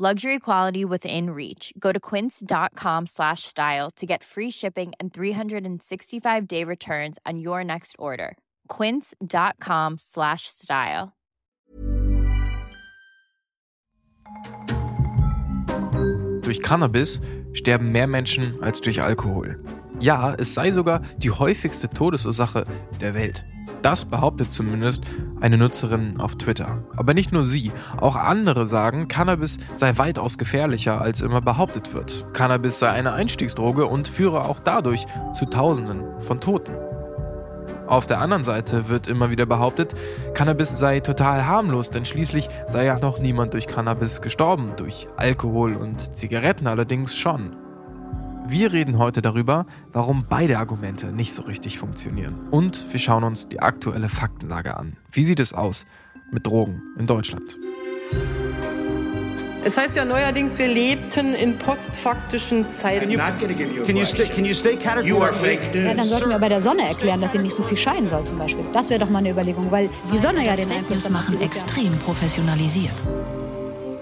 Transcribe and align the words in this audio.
Luxury 0.00 0.38
quality 0.38 0.84
within 0.84 1.30
reach. 1.30 1.72
Go 1.76 1.90
to 1.90 1.98
quince.com 1.98 3.06
slash 3.06 3.42
style 3.42 3.90
to 3.96 4.06
get 4.06 4.22
free 4.22 4.48
shipping 4.48 4.92
and 5.00 5.12
365 5.12 6.46
day 6.46 6.62
returns 6.62 7.18
on 7.26 7.40
your 7.40 7.64
next 7.64 7.96
order. 7.98 8.36
Quince.com 8.68 9.96
slash 9.98 10.46
style. 10.46 11.16
Durch 16.42 16.62
Cannabis 16.62 17.20
sterben 17.52 17.90
mehr 17.90 18.06
Menschen 18.06 18.62
als 18.62 18.80
durch 18.80 19.02
Alkohol. 19.02 19.56
Ja, 20.00 20.34
es 20.38 20.54
sei 20.54 20.70
sogar 20.70 21.02
die 21.16 21.30
häufigste 21.30 21.88
Todesursache 21.88 22.64
der 23.00 23.14
Welt. 23.14 23.44
Das 23.82 24.04
behauptet 24.04 24.52
zumindest 24.52 25.04
eine 25.40 25.58
Nutzerin 25.58 26.20
auf 26.20 26.36
Twitter. 26.36 26.84
Aber 26.96 27.14
nicht 27.14 27.32
nur 27.32 27.44
sie, 27.44 27.70
auch 27.96 28.16
andere 28.16 28.66
sagen, 28.66 29.08
Cannabis 29.08 29.58
sei 29.76 29.96
weitaus 29.98 30.38
gefährlicher, 30.38 31.00
als 31.00 31.22
immer 31.22 31.40
behauptet 31.40 31.94
wird. 31.94 32.26
Cannabis 32.32 32.78
sei 32.78 32.90
eine 32.90 33.12
Einstiegsdroge 33.12 33.86
und 33.86 34.08
führe 34.08 34.44
auch 34.44 34.60
dadurch 34.60 35.06
zu 35.32 35.46
Tausenden 35.46 36.02
von 36.20 36.40
Toten. 36.40 36.72
Auf 37.86 38.06
der 38.06 38.20
anderen 38.20 38.44
Seite 38.44 38.88
wird 38.88 39.06
immer 39.06 39.30
wieder 39.30 39.46
behauptet, 39.46 39.94
Cannabis 40.34 40.72
sei 40.72 41.00
total 41.00 41.46
harmlos, 41.46 41.90
denn 41.90 42.04
schließlich 42.04 42.48
sei 42.66 42.84
ja 42.84 42.98
noch 42.98 43.18
niemand 43.18 43.54
durch 43.54 43.66
Cannabis 43.66 44.20
gestorben, 44.20 44.72
durch 44.76 45.08
Alkohol 45.16 45.74
und 45.74 46.14
Zigaretten 46.14 46.66
allerdings 46.66 47.16
schon. 47.16 47.56
Wir 48.50 48.72
reden 48.72 48.96
heute 48.96 49.20
darüber, 49.20 49.66
warum 49.92 50.24
beide 50.26 50.56
Argumente 50.56 51.08
nicht 51.08 51.34
so 51.34 51.42
richtig 51.42 51.78
funktionieren. 51.78 52.48
Und 52.50 52.90
wir 52.90 52.98
schauen 52.98 53.22
uns 53.22 53.46
die 53.46 53.60
aktuelle 53.60 54.08
Faktenlage 54.08 54.74
an. 54.74 54.96
Wie 55.12 55.22
sieht 55.22 55.38
es 55.38 55.52
aus 55.52 55.84
mit 56.30 56.46
Drogen 56.46 56.80
in 56.98 57.06
Deutschland? 57.06 57.58
Es 59.66 59.76
heißt 59.76 59.96
ja 59.96 60.06
neuerdings, 60.06 60.58
wir 60.58 60.66
lebten 60.66 61.34
in 61.34 61.58
postfaktischen 61.58 62.70
Zeiten. 62.70 63.10
Ja, 63.10 63.28
dann 63.28 63.36
sollten 66.06 66.30
wir 66.30 66.38
bei 66.38 66.48
der 66.48 66.62
Sonne 66.62 66.88
erklären, 66.88 67.20
dass 67.20 67.32
sie 67.32 67.38
nicht 67.40 67.54
so 67.54 67.62
viel 67.62 67.76
scheinen 67.76 68.08
soll 68.08 68.24
zum 68.24 68.38
Beispiel. 68.38 68.64
Das 68.72 68.88
wäre 68.88 69.00
doch 69.00 69.10
mal 69.10 69.18
eine 69.18 69.28
Überlegung, 69.32 69.70
weil 69.70 69.90
die 70.10 70.18
Sonne 70.18 70.46
ja 70.46 70.54
den 70.54 70.68
Fake 70.68 70.88
News 70.88 71.10
machen 71.10 71.38
extrem 71.42 71.92
professionalisiert. 71.98 72.94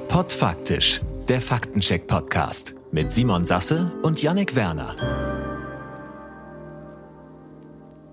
Podfaktisch, 0.07 1.01
der 1.27 1.41
Faktencheck-Podcast 1.41 2.77
mit 2.93 3.13
Simon 3.13 3.45
Sasse 3.45 3.93
und 4.03 4.23
Yannick 4.23 4.55
Werner. 4.55 4.97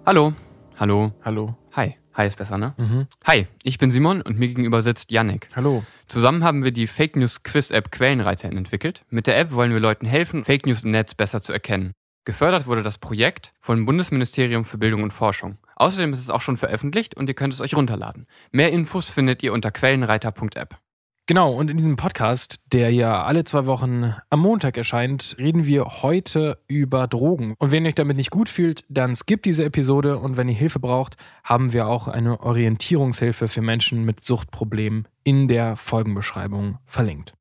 Hallo, 0.06 0.34
hallo, 0.80 1.14
Hallo. 1.24 1.56
hi. 1.76 1.96
Hi 2.16 2.28
ist 2.28 2.38
besser, 2.38 2.60
ne? 2.60 2.76
Mhm. 2.78 3.08
Hi, 3.26 3.48
ich 3.64 3.80
bin 3.80 3.90
Simon 3.90 4.22
und 4.22 4.38
mir 4.38 4.48
gegenüber 4.48 4.84
sitzt 4.84 5.12
Yannick. 5.12 5.50
Hallo. 5.56 5.84
Zusammen 6.08 6.44
haben 6.44 6.64
wir 6.64 6.72
die 6.72 6.86
Fake 6.86 7.16
News 7.16 7.42
Quiz 7.42 7.72
App 7.72 7.92
Quellenreiter 7.92 8.50
entwickelt. 8.50 9.04
Mit 9.10 9.26
der 9.26 9.40
App 9.40 9.52
wollen 9.52 9.72
wir 9.72 9.80
Leuten 9.80 10.06
helfen, 10.06 10.46
Fake 10.46 10.68
News 10.68 10.84
im 10.84 10.92
Netz 10.92 11.16
besser 11.16 11.42
zu 11.42 11.54
erkennen. 11.54 11.94
Gefördert 12.26 12.68
wurde 12.68 12.84
das 12.84 13.00
Projekt 13.00 13.52
vom 13.62 13.86
Bundesministerium 13.88 14.64
für 14.64 14.78
Bildung 14.78 15.02
und 15.02 15.12
Forschung. 15.12 15.58
Außerdem 15.76 16.14
ist 16.14 16.20
es 16.20 16.30
auch 16.30 16.42
schon 16.42 16.58
veröffentlicht 16.58 17.18
und 17.18 17.28
ihr 17.30 17.34
könnt 17.34 17.54
es 17.54 17.62
euch 17.62 17.76
runterladen. 17.76 18.28
Mehr 18.52 18.72
Infos 18.72 19.10
findet 19.10 19.42
ihr 19.42 19.52
unter 19.52 19.72
quellenreiter.app. 19.72 20.78
Genau, 21.26 21.54
und 21.54 21.72
in 21.72 21.78
diesem 21.78 21.96
Podcast, 21.96 22.58
der 22.74 22.92
ja 22.92 23.24
alle 23.24 23.46
zwei 23.46 23.66
Wochen 23.66 24.14
am 24.30 24.42
Montag 24.42 24.76
erscheint, 24.76 25.38
reden 25.40 25.66
wir 25.66 25.86
heute 26.04 26.58
über 26.68 27.08
Drogen. 27.08 27.56
Und 27.60 27.72
wenn 27.72 27.86
ihr 27.86 27.90
euch 27.90 27.96
damit 27.96 28.18
nicht 28.18 28.30
gut 28.30 28.50
fühlt, 28.50 28.84
dann 28.90 29.16
skippt 29.16 29.46
diese 29.46 29.64
Episode 29.64 30.20
und 30.20 30.36
wenn 30.36 30.50
ihr 30.50 30.56
Hilfe 30.56 30.82
braucht, 30.82 31.16
haben 31.46 31.72
wir 31.72 31.88
auch 31.88 32.10
eine 32.10 32.42
Orientierungshilfe 32.42 33.48
für 33.48 33.62
Menschen 33.62 34.04
mit 34.04 34.20
Suchtproblemen 34.20 35.08
in 35.24 35.48
der 35.48 35.78
Folgenbeschreibung 35.78 36.80
verlinkt. 36.86 37.34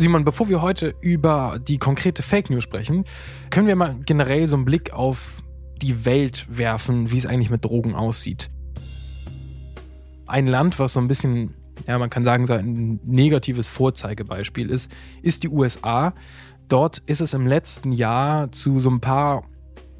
Simon, 0.00 0.24
bevor 0.24 0.48
wir 0.48 0.62
heute 0.62 0.94
über 1.02 1.58
die 1.60 1.76
konkrete 1.76 2.22
Fake 2.22 2.48
News 2.48 2.64
sprechen, 2.64 3.04
können 3.50 3.66
wir 3.66 3.76
mal 3.76 3.98
generell 4.06 4.46
so 4.46 4.56
einen 4.56 4.64
Blick 4.64 4.94
auf 4.94 5.42
die 5.82 6.06
Welt 6.06 6.46
werfen, 6.48 7.12
wie 7.12 7.18
es 7.18 7.26
eigentlich 7.26 7.50
mit 7.50 7.66
Drogen 7.66 7.94
aussieht. 7.94 8.48
Ein 10.26 10.46
Land, 10.46 10.78
was 10.78 10.94
so 10.94 11.00
ein 11.00 11.06
bisschen, 11.06 11.52
ja, 11.86 11.98
man 11.98 12.08
kann 12.08 12.24
sagen, 12.24 12.46
so 12.46 12.54
ein 12.54 12.98
negatives 13.04 13.68
Vorzeigebeispiel 13.68 14.70
ist, 14.70 14.90
ist 15.20 15.42
die 15.42 15.50
USA. 15.50 16.14
Dort 16.68 17.02
ist 17.04 17.20
es 17.20 17.34
im 17.34 17.46
letzten 17.46 17.92
Jahr 17.92 18.50
zu 18.52 18.80
so 18.80 18.88
ein 18.88 19.02
paar 19.02 19.44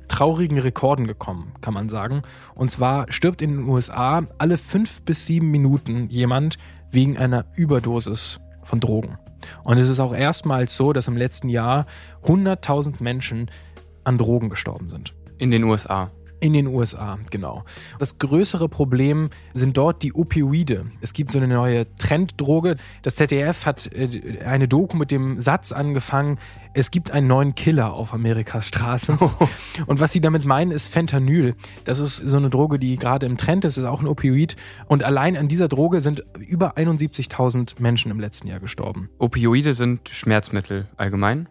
traurigen 0.08 0.58
Rekorden 0.58 1.06
gekommen, 1.08 1.52
kann 1.60 1.74
man 1.74 1.90
sagen. 1.90 2.22
Und 2.54 2.70
zwar 2.70 3.04
stirbt 3.12 3.42
in 3.42 3.50
den 3.50 3.64
USA 3.64 4.24
alle 4.38 4.56
fünf 4.56 5.02
bis 5.02 5.26
sieben 5.26 5.50
Minuten 5.50 6.08
jemand 6.08 6.56
wegen 6.90 7.18
einer 7.18 7.44
Überdosis 7.54 8.40
von 8.64 8.80
Drogen. 8.80 9.18
Und 9.64 9.78
es 9.78 9.88
ist 9.88 10.00
auch 10.00 10.14
erstmals 10.14 10.76
so, 10.76 10.92
dass 10.92 11.08
im 11.08 11.16
letzten 11.16 11.48
Jahr 11.48 11.86
100.000 12.24 13.02
Menschen 13.02 13.50
an 14.04 14.18
Drogen 14.18 14.50
gestorben 14.50 14.88
sind. 14.88 15.14
In 15.38 15.50
den 15.50 15.64
USA. 15.64 16.10
In 16.40 16.54
den 16.54 16.66
USA, 16.66 17.18
genau. 17.30 17.64
Das 17.98 18.18
größere 18.18 18.68
Problem 18.68 19.28
sind 19.52 19.76
dort 19.76 20.02
die 20.02 20.14
Opioide. 20.14 20.86
Es 21.02 21.12
gibt 21.12 21.30
so 21.30 21.38
eine 21.38 21.48
neue 21.48 21.94
Trenddroge. 21.96 22.76
Das 23.02 23.16
ZDF 23.16 23.66
hat 23.66 23.92
äh, 23.92 24.38
eine 24.44 24.66
Doku 24.66 24.96
mit 24.96 25.10
dem 25.10 25.38
Satz 25.38 25.70
angefangen, 25.72 26.38
es 26.72 26.90
gibt 26.90 27.10
einen 27.10 27.26
neuen 27.26 27.54
Killer 27.54 27.92
auf 27.92 28.14
Amerikas 28.14 28.68
Straßen. 28.68 29.18
Und 29.86 30.00
was 30.00 30.12
sie 30.12 30.20
damit 30.20 30.44
meinen, 30.44 30.70
ist 30.70 30.86
Fentanyl. 30.86 31.54
Das 31.84 31.98
ist 31.98 32.16
so 32.16 32.36
eine 32.36 32.48
Droge, 32.48 32.78
die 32.78 32.96
gerade 32.96 33.26
im 33.26 33.36
Trend 33.36 33.64
ist, 33.64 33.76
ist 33.76 33.84
auch 33.84 34.00
ein 34.00 34.06
Opioid. 34.06 34.56
Und 34.86 35.02
allein 35.02 35.36
an 35.36 35.48
dieser 35.48 35.68
Droge 35.68 36.00
sind 36.00 36.22
über 36.38 36.76
71.000 36.76 37.80
Menschen 37.80 38.10
im 38.10 38.20
letzten 38.20 38.46
Jahr 38.48 38.60
gestorben. 38.60 39.10
Opioide 39.18 39.74
sind 39.74 40.08
Schmerzmittel 40.08 40.88
allgemein. 40.96 41.48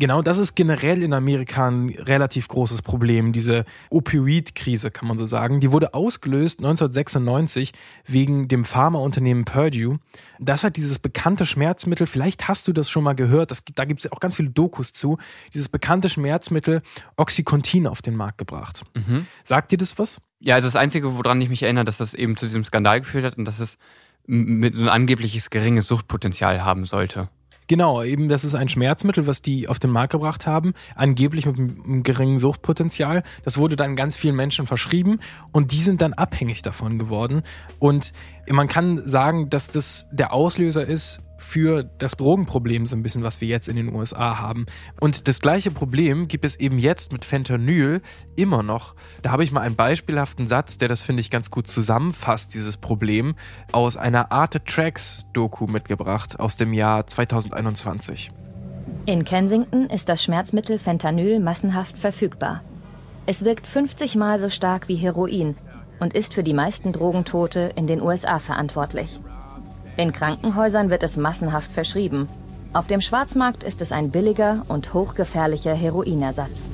Genau, 0.00 0.22
das 0.22 0.38
ist 0.38 0.54
generell 0.54 1.02
in 1.02 1.12
Amerika 1.12 1.68
ein 1.68 1.88
relativ 1.90 2.46
großes 2.46 2.82
Problem, 2.82 3.32
diese 3.32 3.64
Opioid-Krise, 3.90 4.92
kann 4.92 5.08
man 5.08 5.18
so 5.18 5.26
sagen. 5.26 5.58
Die 5.58 5.72
wurde 5.72 5.92
ausgelöst 5.92 6.60
1996 6.60 7.72
wegen 8.06 8.46
dem 8.46 8.64
Pharmaunternehmen 8.64 9.44
Purdue. 9.44 9.98
Das 10.38 10.62
hat 10.62 10.76
dieses 10.76 11.00
bekannte 11.00 11.46
Schmerzmittel, 11.46 12.06
vielleicht 12.06 12.46
hast 12.46 12.68
du 12.68 12.72
das 12.72 12.88
schon 12.88 13.02
mal 13.02 13.14
gehört, 13.14 13.50
das, 13.50 13.64
da 13.74 13.84
gibt 13.84 14.04
es 14.04 14.12
auch 14.12 14.20
ganz 14.20 14.36
viele 14.36 14.50
Dokus 14.50 14.92
zu, 14.92 15.18
dieses 15.52 15.68
bekannte 15.68 16.08
Schmerzmittel 16.08 16.82
Oxycontin 17.16 17.88
auf 17.88 18.00
den 18.00 18.14
Markt 18.14 18.38
gebracht. 18.38 18.84
Mhm. 18.94 19.26
Sagt 19.42 19.72
dir 19.72 19.78
das 19.78 19.98
was? 19.98 20.20
Ja, 20.38 20.54
also 20.54 20.68
das 20.68 20.76
Einzige, 20.76 21.18
woran 21.18 21.40
ich 21.40 21.48
mich 21.48 21.64
erinnere, 21.64 21.84
dass 21.84 21.96
das 21.96 22.14
eben 22.14 22.36
zu 22.36 22.46
diesem 22.46 22.62
Skandal 22.62 23.00
geführt 23.00 23.24
hat 23.24 23.36
und 23.36 23.44
dass 23.44 23.58
es 23.58 23.78
mit 24.26 24.76
so 24.76 24.82
ein 24.82 24.88
angebliches 24.88 25.50
geringes 25.50 25.88
Suchtpotenzial 25.88 26.64
haben 26.64 26.84
sollte. 26.84 27.28
Genau, 27.68 28.02
eben 28.02 28.30
das 28.30 28.44
ist 28.44 28.54
ein 28.54 28.70
Schmerzmittel, 28.70 29.26
was 29.26 29.42
die 29.42 29.68
auf 29.68 29.78
den 29.78 29.90
Markt 29.90 30.12
gebracht 30.12 30.46
haben, 30.46 30.72
angeblich 30.94 31.44
mit 31.44 31.58
einem 31.58 32.02
geringen 32.02 32.38
Suchtpotenzial. 32.38 33.22
Das 33.44 33.58
wurde 33.58 33.76
dann 33.76 33.94
ganz 33.94 34.16
vielen 34.16 34.36
Menschen 34.36 34.66
verschrieben 34.66 35.20
und 35.52 35.72
die 35.72 35.82
sind 35.82 36.00
dann 36.00 36.14
abhängig 36.14 36.62
davon 36.62 36.98
geworden. 36.98 37.42
Und 37.78 38.14
man 38.48 38.68
kann 38.68 39.06
sagen, 39.06 39.50
dass 39.50 39.68
das 39.68 40.08
der 40.10 40.32
Auslöser 40.32 40.86
ist 40.86 41.20
für 41.38 41.84
das 41.84 42.16
Drogenproblem, 42.16 42.86
so 42.86 42.96
ein 42.96 43.02
bisschen, 43.02 43.22
was 43.22 43.40
wir 43.40 43.48
jetzt 43.48 43.68
in 43.68 43.76
den 43.76 43.94
USA 43.94 44.38
haben. 44.38 44.66
Und 45.00 45.28
das 45.28 45.40
gleiche 45.40 45.70
Problem 45.70 46.28
gibt 46.28 46.44
es 46.44 46.56
eben 46.56 46.78
jetzt 46.78 47.12
mit 47.12 47.24
Fentanyl 47.24 48.02
immer 48.36 48.62
noch. 48.62 48.94
Da 49.22 49.30
habe 49.30 49.44
ich 49.44 49.52
mal 49.52 49.60
einen 49.60 49.76
beispielhaften 49.76 50.46
Satz, 50.46 50.76
der 50.76 50.88
das, 50.88 51.00
finde 51.00 51.20
ich, 51.20 51.30
ganz 51.30 51.50
gut 51.50 51.68
zusammenfasst, 51.68 52.54
dieses 52.54 52.76
Problem, 52.76 53.36
aus 53.72 53.96
einer 53.96 54.32
Arte 54.32 54.62
Tracks 54.64 55.26
Doku 55.32 55.66
mitgebracht 55.66 56.38
aus 56.38 56.56
dem 56.56 56.72
Jahr 56.72 57.06
2021. 57.06 58.32
In 59.06 59.24
Kensington 59.24 59.88
ist 59.88 60.08
das 60.08 60.22
Schmerzmittel 60.22 60.78
Fentanyl 60.78 61.40
massenhaft 61.40 61.96
verfügbar. 61.96 62.62
Es 63.26 63.44
wirkt 63.44 63.66
50 63.66 64.16
Mal 64.16 64.38
so 64.38 64.50
stark 64.50 64.88
wie 64.88 64.96
Heroin 64.96 65.54
und 66.00 66.14
ist 66.14 66.34
für 66.34 66.42
die 66.42 66.54
meisten 66.54 66.92
Drogentote 66.92 67.72
in 67.74 67.86
den 67.86 68.02
USA 68.02 68.38
verantwortlich. 68.38 69.20
In 69.98 70.12
Krankenhäusern 70.12 70.90
wird 70.90 71.02
es 71.02 71.16
massenhaft 71.16 71.72
verschrieben. 71.72 72.28
Auf 72.72 72.86
dem 72.86 73.00
Schwarzmarkt 73.00 73.64
ist 73.64 73.80
es 73.80 73.90
ein 73.90 74.12
billiger 74.12 74.64
und 74.68 74.94
hochgefährlicher 74.94 75.74
Heroinersatz. 75.74 76.70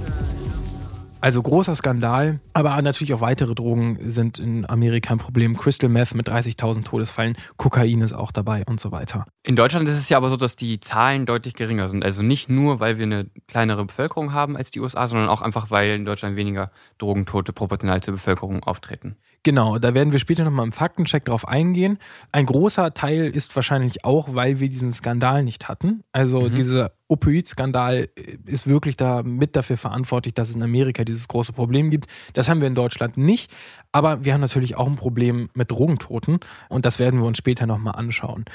Also 1.23 1.41
großer 1.41 1.75
Skandal, 1.75 2.41
aber 2.53 2.83
natürlich 2.83 3.15
auch 3.15 3.23
weitere 3.23 3.55
Drogen 3.55 3.99
sind 4.11 4.39
in 4.39 4.69
Amerika 4.69 5.15
ein 5.15 5.19
Problem. 5.19 5.57
Crystal 5.57 5.89
Meth 5.89 6.15
mit 6.15 6.29
30.000 6.29 6.85
Todesfällen, 6.85 7.35
Kokain 7.57 8.03
ist 8.03 8.13
auch 8.13 8.31
dabei 8.31 8.63
und 8.67 8.79
so 8.79 8.93
weiter. 8.93 9.25
In 9.43 9.57
Deutschland 9.57 9.89
ist 9.89 9.97
es 9.97 10.11
ja 10.11 10.19
aber 10.19 10.29
so, 10.29 10.37
dass 10.37 10.55
die 10.55 10.81
Zahlen 10.81 11.25
deutlich 11.25 11.55
geringer 11.55 11.89
sind. 11.89 12.05
Also 12.05 12.23
nicht 12.23 12.51
nur, 12.51 12.79
weil 12.79 12.99
wir 12.99 13.07
eine 13.07 13.31
kleinere 13.49 13.87
Bevölkerung 13.87 14.35
haben 14.35 14.55
als 14.55 14.71
die 14.71 14.81
USA, 14.81 15.09
sondern 15.09 15.31
auch 15.31 15.41
einfach, 15.41 15.71
weil 15.71 15.95
in 15.95 16.05
Deutschland 16.05 16.37
weniger 16.37 16.71
Drogentote 16.99 17.55
proportional 17.55 18.03
zur 18.03 18.13
Bevölkerung 18.13 18.63
auftreten. 18.65 19.17
Genau, 19.45 19.79
da 19.79 19.93
werden 19.93 20.11
wir 20.11 20.19
später 20.19 20.43
nochmal 20.43 20.65
im 20.65 20.73
Faktencheck 20.73 21.27
drauf 21.27 21.47
eingehen. 21.47 21.99
Ein 22.33 22.47
großer 22.47 22.95
Teil 22.95 23.27
ist 23.27 23.55
wahrscheinlich 23.55 24.03
auch, 24.03 24.35
weil 24.35 24.59
wir 24.59 24.71
diesen 24.71 24.91
Skandal 24.91 25.45
nicht 25.45 25.69
hatten. 25.69 26.03
Also 26.13 26.49
mhm. 26.49 26.55
dieser 26.55 26.93
Opioid-Skandal 27.09 28.09
ist 28.47 28.67
wirklich 28.67 28.97
da 28.97 29.23
mit 29.23 29.55
dafür 29.55 29.77
verantwortlich, 29.77 30.33
dass 30.33 30.49
es 30.49 30.57
in 30.57 30.63
Amerika 30.63 31.05
dieses 31.05 31.29
große 31.29 31.53
Problem 31.53 31.91
gibt. 31.91 32.07
Das 32.33 32.49
haben 32.49 32.63
wir 32.63 32.69
in 32.69 32.75
Deutschland 32.75 33.19
nicht. 33.19 33.55
Aber 33.93 34.25
wir 34.25 34.33
haben 34.33 34.41
natürlich 34.41 34.77
auch 34.77 34.87
ein 34.87 34.97
Problem 34.97 35.51
mit 35.53 35.71
Drogentoten 35.71 36.41
und 36.71 36.87
das 36.87 36.99
werden 36.99 37.21
wir 37.21 37.27
uns 37.27 37.37
später 37.37 37.67
nochmal 37.67 37.97
anschauen. 37.97 38.47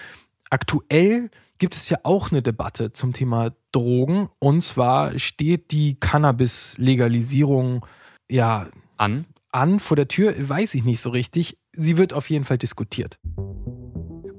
Aktuell 0.50 1.30
gibt 1.60 1.76
es 1.76 1.88
ja 1.90 2.00
auch 2.02 2.32
eine 2.32 2.42
Debatte 2.42 2.94
zum 2.94 3.14
Thema 3.14 3.52
Drogen 3.72 4.30
und 4.40 4.64
zwar 4.64 5.20
steht 5.20 5.72
die 5.72 6.00
Cannabis-Legalisierung 6.00 7.86
ja 8.28 8.70
an 8.98 9.26
an 9.52 9.80
vor 9.80 9.96
der 9.98 10.08
Tür, 10.08 10.34
weiß 10.38 10.76
ich 10.76 10.84
nicht 10.84 11.02
so 11.02 11.10
richtig. 11.10 11.58
Sie 11.74 11.98
wird 11.98 12.14
auf 12.14 12.30
jeden 12.30 12.46
Fall 12.46 12.58
diskutiert. 12.58 13.20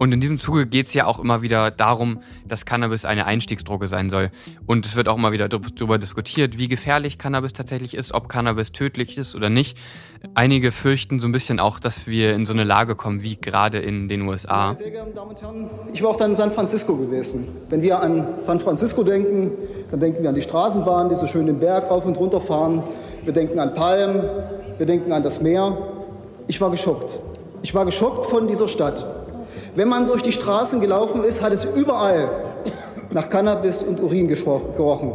Und 0.00 0.12
in 0.12 0.20
diesem 0.20 0.38
Zuge 0.38 0.66
geht 0.66 0.86
es 0.86 0.94
ja 0.94 1.04
auch 1.04 1.20
immer 1.20 1.42
wieder 1.42 1.70
darum, 1.70 2.20
dass 2.48 2.64
Cannabis 2.64 3.04
eine 3.04 3.26
Einstiegsdroge 3.26 3.86
sein 3.86 4.08
soll. 4.08 4.30
Und 4.64 4.86
es 4.86 4.96
wird 4.96 5.08
auch 5.08 5.18
immer 5.18 5.30
wieder 5.30 5.46
darüber 5.46 5.98
diskutiert, 5.98 6.56
wie 6.56 6.68
gefährlich 6.68 7.18
Cannabis 7.18 7.52
tatsächlich 7.52 7.92
ist, 7.92 8.14
ob 8.14 8.30
Cannabis 8.30 8.72
tödlich 8.72 9.18
ist 9.18 9.34
oder 9.34 9.50
nicht. 9.50 9.76
Einige 10.34 10.72
fürchten 10.72 11.20
so 11.20 11.28
ein 11.28 11.32
bisschen 11.32 11.60
auch, 11.60 11.78
dass 11.78 12.06
wir 12.06 12.34
in 12.34 12.46
so 12.46 12.54
eine 12.54 12.64
Lage 12.64 12.96
kommen, 12.96 13.20
wie 13.20 13.36
gerade 13.36 13.78
in 13.78 14.08
den 14.08 14.22
USA. 14.22 14.72
Sehr 14.72 14.90
geehrte 14.90 15.12
Damen 15.12 15.32
und 15.32 15.42
Herren, 15.42 15.70
ich 15.92 16.02
war 16.02 16.08
auch 16.08 16.16
dann 16.16 16.30
in 16.30 16.36
San 16.36 16.50
Francisco 16.50 16.96
gewesen. 16.96 17.48
Wenn 17.68 17.82
wir 17.82 18.00
an 18.00 18.38
San 18.38 18.58
Francisco 18.58 19.02
denken, 19.02 19.52
dann 19.90 20.00
denken 20.00 20.22
wir 20.22 20.30
an 20.30 20.34
die 20.34 20.40
Straßenbahn, 20.40 21.10
die 21.10 21.16
so 21.16 21.26
schön 21.26 21.44
den 21.44 21.60
Berg 21.60 21.90
rauf 21.90 22.06
und 22.06 22.16
runter 22.16 22.40
fahren. 22.40 22.84
Wir 23.22 23.32
denken 23.32 23.58
an 23.58 23.74
Palmen, 23.74 24.22
wir 24.78 24.86
denken 24.86 25.12
an 25.12 25.22
das 25.22 25.40
Meer. 25.40 25.76
Ich 26.46 26.60
war 26.60 26.70
geschockt. 26.70 27.20
Ich 27.62 27.74
war 27.74 27.84
geschockt 27.84 28.26
von 28.26 28.48
dieser 28.48 28.66
Stadt. 28.66 29.06
Wenn 29.74 29.88
man 29.88 30.06
durch 30.06 30.22
die 30.22 30.32
Straßen 30.32 30.80
gelaufen 30.80 31.22
ist, 31.22 31.42
hat 31.42 31.52
es 31.52 31.64
überall 31.64 32.28
nach 33.10 33.28
Cannabis 33.28 33.82
und 33.82 34.02
Urin 34.02 34.28
gerochen. 34.28 35.12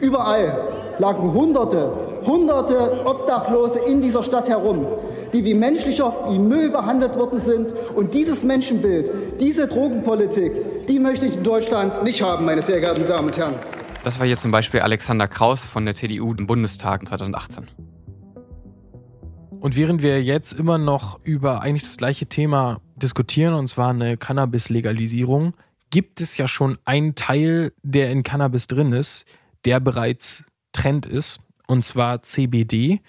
Überall 0.00 0.58
lagen 0.98 1.32
Hunderte, 1.32 1.90
Hunderte 2.26 3.00
Obdachlose 3.04 3.80
in 3.80 4.02
dieser 4.02 4.22
Stadt 4.22 4.48
herum, 4.48 4.86
die 5.32 5.44
wie 5.44 5.54
menschlicher, 5.54 6.12
wie 6.28 6.38
Müll 6.38 6.70
behandelt 6.70 7.18
worden 7.18 7.38
sind. 7.38 7.72
Und 7.94 8.14
dieses 8.14 8.44
Menschenbild, 8.44 9.10
diese 9.40 9.66
Drogenpolitik, 9.66 10.86
die 10.86 10.98
möchte 10.98 11.26
ich 11.26 11.36
in 11.36 11.42
Deutschland 11.42 12.02
nicht 12.04 12.22
haben, 12.22 12.44
meine 12.44 12.62
sehr 12.62 12.80
geehrten 12.80 13.06
Damen 13.06 13.28
und 13.28 13.38
Herren. 13.38 13.54
Das 14.04 14.18
war 14.18 14.26
hier 14.26 14.38
zum 14.38 14.50
Beispiel 14.50 14.80
Alexander 14.80 15.28
Kraus 15.28 15.64
von 15.64 15.84
der 15.84 15.94
CDU 15.94 16.32
im 16.32 16.46
Bundestag 16.46 17.06
2018. 17.08 17.66
Und 19.60 19.76
während 19.76 20.02
wir 20.02 20.22
jetzt 20.22 20.52
immer 20.52 20.78
noch 20.78 21.18
über 21.24 21.62
eigentlich 21.62 21.82
das 21.82 21.96
gleiche 21.96 22.26
Thema 22.26 22.80
diskutieren, 22.96 23.54
und 23.54 23.68
zwar 23.68 23.90
eine 23.90 24.16
Cannabis-Legalisierung, 24.16 25.54
gibt 25.90 26.20
es 26.20 26.36
ja 26.36 26.46
schon 26.46 26.78
einen 26.84 27.16
Teil, 27.16 27.72
der 27.82 28.10
in 28.10 28.22
Cannabis 28.22 28.68
drin 28.68 28.92
ist, 28.92 29.24
der 29.64 29.80
bereits 29.80 30.44
Trend 30.72 31.06
ist, 31.06 31.40
und 31.68 31.84
zwar 31.84 32.22
CBD 32.22 33.00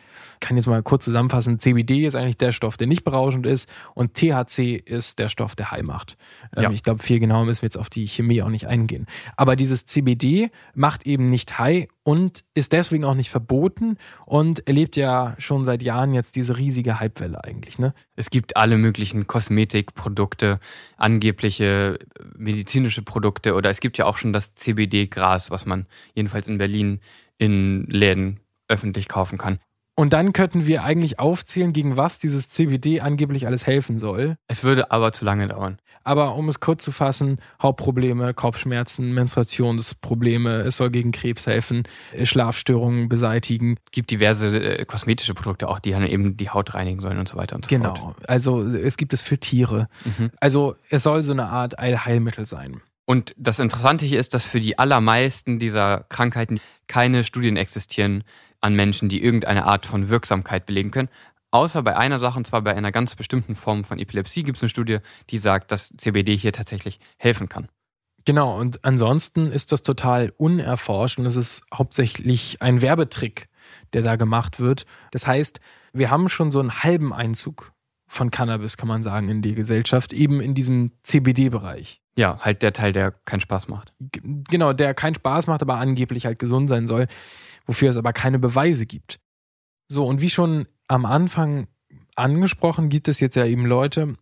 kann 0.41 0.57
jetzt 0.57 0.67
mal 0.67 0.83
kurz 0.83 1.05
zusammenfassen, 1.05 1.59
CBD 1.59 2.05
ist 2.05 2.15
eigentlich 2.15 2.37
der 2.37 2.51
Stoff, 2.51 2.77
der 2.77 2.87
nicht 2.87 3.03
berauschend 3.03 3.45
ist 3.45 3.69
und 3.93 4.13
THC 4.13 4.75
ist 4.75 5.19
der 5.19 5.29
Stoff, 5.29 5.55
der 5.55 5.71
high 5.71 5.83
macht. 5.83 6.17
Ähm, 6.55 6.63
ja. 6.63 6.71
Ich 6.71 6.83
glaube, 6.83 7.01
viel 7.01 7.19
genauer 7.19 7.45
müssen 7.45 7.61
wir 7.61 7.67
jetzt 7.67 7.77
auf 7.77 7.89
die 7.89 8.07
Chemie 8.07 8.41
auch 8.41 8.49
nicht 8.49 8.67
eingehen. 8.67 9.05
Aber 9.35 9.55
dieses 9.55 9.85
CBD 9.85 10.51
macht 10.73 11.05
eben 11.05 11.29
nicht 11.29 11.59
high 11.59 11.87
und 12.03 12.43
ist 12.53 12.73
deswegen 12.73 13.05
auch 13.05 13.15
nicht 13.15 13.29
verboten 13.29 13.97
und 14.25 14.65
erlebt 14.67 14.97
ja 14.97 15.35
schon 15.37 15.65
seit 15.65 15.83
Jahren 15.83 16.13
jetzt 16.13 16.35
diese 16.35 16.57
riesige 16.57 16.99
Hypewelle 16.99 17.43
eigentlich. 17.43 17.79
Ne? 17.79 17.93
Es 18.15 18.29
gibt 18.29 18.57
alle 18.57 18.77
möglichen 18.77 19.27
Kosmetikprodukte, 19.27 20.59
angebliche 20.97 21.99
medizinische 22.37 23.01
Produkte 23.03 23.55
oder 23.55 23.69
es 23.69 23.79
gibt 23.79 23.97
ja 23.97 24.05
auch 24.05 24.17
schon 24.17 24.33
das 24.33 24.55
CBD-Gras, 24.55 25.51
was 25.51 25.65
man 25.65 25.85
jedenfalls 26.13 26.47
in 26.47 26.57
Berlin 26.57 26.99
in 27.37 27.85
Läden 27.85 28.39
öffentlich 28.69 29.09
kaufen 29.09 29.37
kann. 29.37 29.59
Und 29.99 30.13
dann 30.13 30.31
könnten 30.31 30.65
wir 30.65 30.85
eigentlich 30.85 31.19
aufzählen, 31.19 31.73
gegen 31.73 31.97
was 31.97 32.19
dieses 32.19 32.47
CBD 32.47 33.01
angeblich 33.01 33.47
alles 33.47 33.67
helfen 33.67 33.99
soll. 33.99 34.37
Es 34.47 34.63
würde 34.63 34.91
aber 34.91 35.11
zu 35.11 35.25
lange 35.25 35.49
dauern. 35.49 35.77
Aber 36.05 36.35
um 36.35 36.47
es 36.47 36.61
kurz 36.61 36.85
zu 36.85 36.93
fassen, 36.93 37.39
Hauptprobleme, 37.61 38.33
Kopfschmerzen, 38.33 39.13
Menstruationsprobleme, 39.13 40.61
es 40.61 40.77
soll 40.77 40.89
gegen 40.89 41.11
Krebs 41.11 41.47
helfen, 41.47 41.83
Schlafstörungen 42.23 43.09
beseitigen. 43.09 43.75
Es 43.87 43.91
gibt 43.91 44.09
diverse 44.11 44.79
äh, 44.79 44.85
kosmetische 44.85 45.33
Produkte 45.33 45.67
auch, 45.67 45.79
die 45.79 45.91
dann 45.91 46.07
eben 46.07 46.37
die 46.37 46.49
Haut 46.49 46.75
reinigen 46.75 47.01
sollen 47.01 47.19
und 47.19 47.27
so 47.27 47.35
weiter 47.35 47.57
und 47.57 47.65
so 47.65 47.69
genau. 47.69 47.93
fort. 47.93 48.15
Genau. 48.15 48.29
Also 48.29 48.61
es 48.63 48.95
gibt 48.95 49.13
es 49.13 49.21
für 49.21 49.37
Tiere. 49.37 49.89
Mhm. 50.05 50.31
Also 50.39 50.77
es 50.89 51.03
soll 51.03 51.23
so 51.23 51.33
eine 51.33 51.47
Art 51.47 51.77
Allheilmittel 51.77 52.45
sein. 52.45 52.79
Und 53.05 53.33
das 53.37 53.59
Interessante 53.59 54.05
hier 54.05 54.19
ist, 54.19 54.33
dass 54.35 54.45
für 54.45 54.59
die 54.59 54.77
allermeisten 54.77 55.57
dieser 55.57 56.05
Krankheiten 56.09 56.61
keine 56.87 57.23
Studien 57.23 57.57
existieren, 57.57 58.23
an 58.61 58.75
Menschen, 58.75 59.09
die 59.09 59.23
irgendeine 59.23 59.65
Art 59.65 59.85
von 59.85 60.09
Wirksamkeit 60.09 60.65
belegen 60.65 60.91
können. 60.91 61.09
Außer 61.51 61.81
bei 61.81 61.97
einer 61.97 62.19
Sache, 62.19 62.37
und 62.37 62.45
zwar 62.45 62.61
bei 62.61 62.75
einer 62.75 62.91
ganz 62.91 63.15
bestimmten 63.15 63.55
Form 63.55 63.83
von 63.83 63.97
Epilepsie, 63.97 64.43
gibt 64.43 64.57
es 64.57 64.63
eine 64.63 64.69
Studie, 64.69 64.99
die 65.29 65.39
sagt, 65.39 65.71
dass 65.71 65.91
CBD 65.97 66.35
hier 66.35 66.53
tatsächlich 66.53 66.99
helfen 67.17 67.49
kann. 67.49 67.67
Genau, 68.25 68.55
und 68.59 68.85
ansonsten 68.85 69.47
ist 69.51 69.71
das 69.71 69.81
total 69.81 70.31
unerforscht 70.37 71.17
und 71.17 71.25
es 71.25 71.35
ist 71.35 71.63
hauptsächlich 71.73 72.61
ein 72.61 72.81
Werbetrick, 72.81 73.47
der 73.93 74.03
da 74.03 74.17
gemacht 74.17 74.59
wird. 74.59 74.85
Das 75.11 75.25
heißt, 75.25 75.59
wir 75.93 76.11
haben 76.11 76.29
schon 76.29 76.51
so 76.51 76.59
einen 76.59 76.83
halben 76.83 77.13
Einzug 77.13 77.71
von 78.07 78.29
Cannabis, 78.29 78.77
kann 78.77 78.87
man 78.87 79.01
sagen, 79.01 79.29
in 79.29 79.41
die 79.41 79.55
Gesellschaft, 79.55 80.13
eben 80.13 80.41
in 80.41 80.53
diesem 80.53 80.91
CBD-Bereich. 81.03 82.01
Ja, 82.17 82.39
halt 82.39 82.61
der 82.61 82.73
Teil, 82.73 82.91
der 82.91 83.11
keinen 83.11 83.41
Spaß 83.41 83.67
macht. 83.67 83.93
G 83.99 84.19
genau, 84.49 84.73
der 84.73 84.93
keinen 84.93 85.15
Spaß 85.15 85.47
macht, 85.47 85.61
aber 85.61 85.77
angeblich 85.77 86.25
halt 86.25 86.37
gesund 86.37 86.69
sein 86.69 86.85
soll 86.85 87.07
wofür 87.69 87.91
es 87.91 87.97
aber 87.97 88.13
keine 88.13 88.39
Beweise 88.39 88.87
gibt. 88.87 89.19
So, 89.87 90.03
und 90.03 90.21
wie 90.21 90.31
schon 90.31 90.67
am 90.87 91.05
Anfang 91.05 91.67
angesprochen, 92.15 92.89
gibt 92.89 93.07
es 93.07 93.19
jetzt 93.19 93.35
ja 93.35 93.45
eben 93.45 93.63
Leute, 93.63 94.15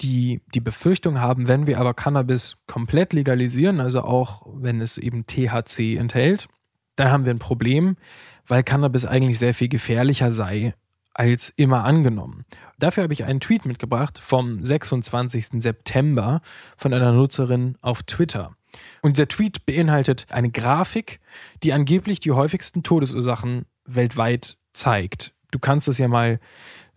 die 0.00 0.40
die 0.54 0.60
Befürchtung 0.60 1.20
haben, 1.20 1.46
wenn 1.46 1.66
wir 1.66 1.78
aber 1.78 1.92
Cannabis 1.92 2.56
komplett 2.66 3.12
legalisieren, 3.12 3.80
also 3.80 4.00
auch 4.00 4.46
wenn 4.54 4.80
es 4.80 4.96
eben 4.96 5.26
THC 5.26 5.96
enthält, 5.98 6.48
dann 6.96 7.10
haben 7.10 7.26
wir 7.26 7.34
ein 7.34 7.38
Problem, 7.38 7.98
weil 8.46 8.62
Cannabis 8.62 9.04
eigentlich 9.04 9.38
sehr 9.38 9.52
viel 9.52 9.68
gefährlicher 9.68 10.32
sei 10.32 10.72
als 11.12 11.50
immer 11.50 11.84
angenommen. 11.84 12.46
Dafür 12.78 13.02
habe 13.02 13.12
ich 13.12 13.24
einen 13.24 13.40
Tweet 13.40 13.66
mitgebracht 13.66 14.18
vom 14.18 14.64
26. 14.64 15.62
September 15.62 16.40
von 16.78 16.94
einer 16.94 17.12
Nutzerin 17.12 17.76
auf 17.82 18.02
Twitter. 18.02 18.56
Und 19.02 19.16
dieser 19.16 19.28
Tweet 19.28 19.66
beinhaltet 19.66 20.26
eine 20.30 20.50
Grafik, 20.50 21.20
die 21.62 21.72
angeblich 21.72 22.20
die 22.20 22.32
häufigsten 22.32 22.82
Todesursachen 22.82 23.66
weltweit 23.84 24.56
zeigt. 24.72 25.32
Du 25.50 25.58
kannst 25.58 25.88
es 25.88 25.98
ja 25.98 26.08
mal 26.08 26.40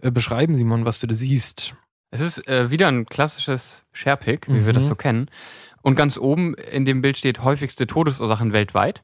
äh, 0.02 0.12
beschreiben, 0.12 0.56
Simon, 0.56 0.86
was 0.86 1.00
du 1.00 1.08
da 1.08 1.14
siehst. 1.14 1.76
Es 2.10 2.22
ist 2.22 2.48
äh, 2.48 2.72
wieder 2.72 2.88
ein 2.88 3.06
klassisches 3.06 3.84
Sharepick, 3.92 4.48
wie 4.48 4.60
mhm. 4.60 4.66
wir 4.66 4.74
das 4.74 4.86
mhm. 4.86 4.90
so 4.90 4.96
kennen. 4.96 5.30
Und 5.82 5.96
ganz 5.96 6.18
oben 6.18 6.56
in 6.56 6.86
dem 6.86 7.02
Bild 7.02 7.18
steht 7.18 7.44
häufigste 7.44 7.88
Todesursachen 7.88 8.54
weltweit. 8.54 9.04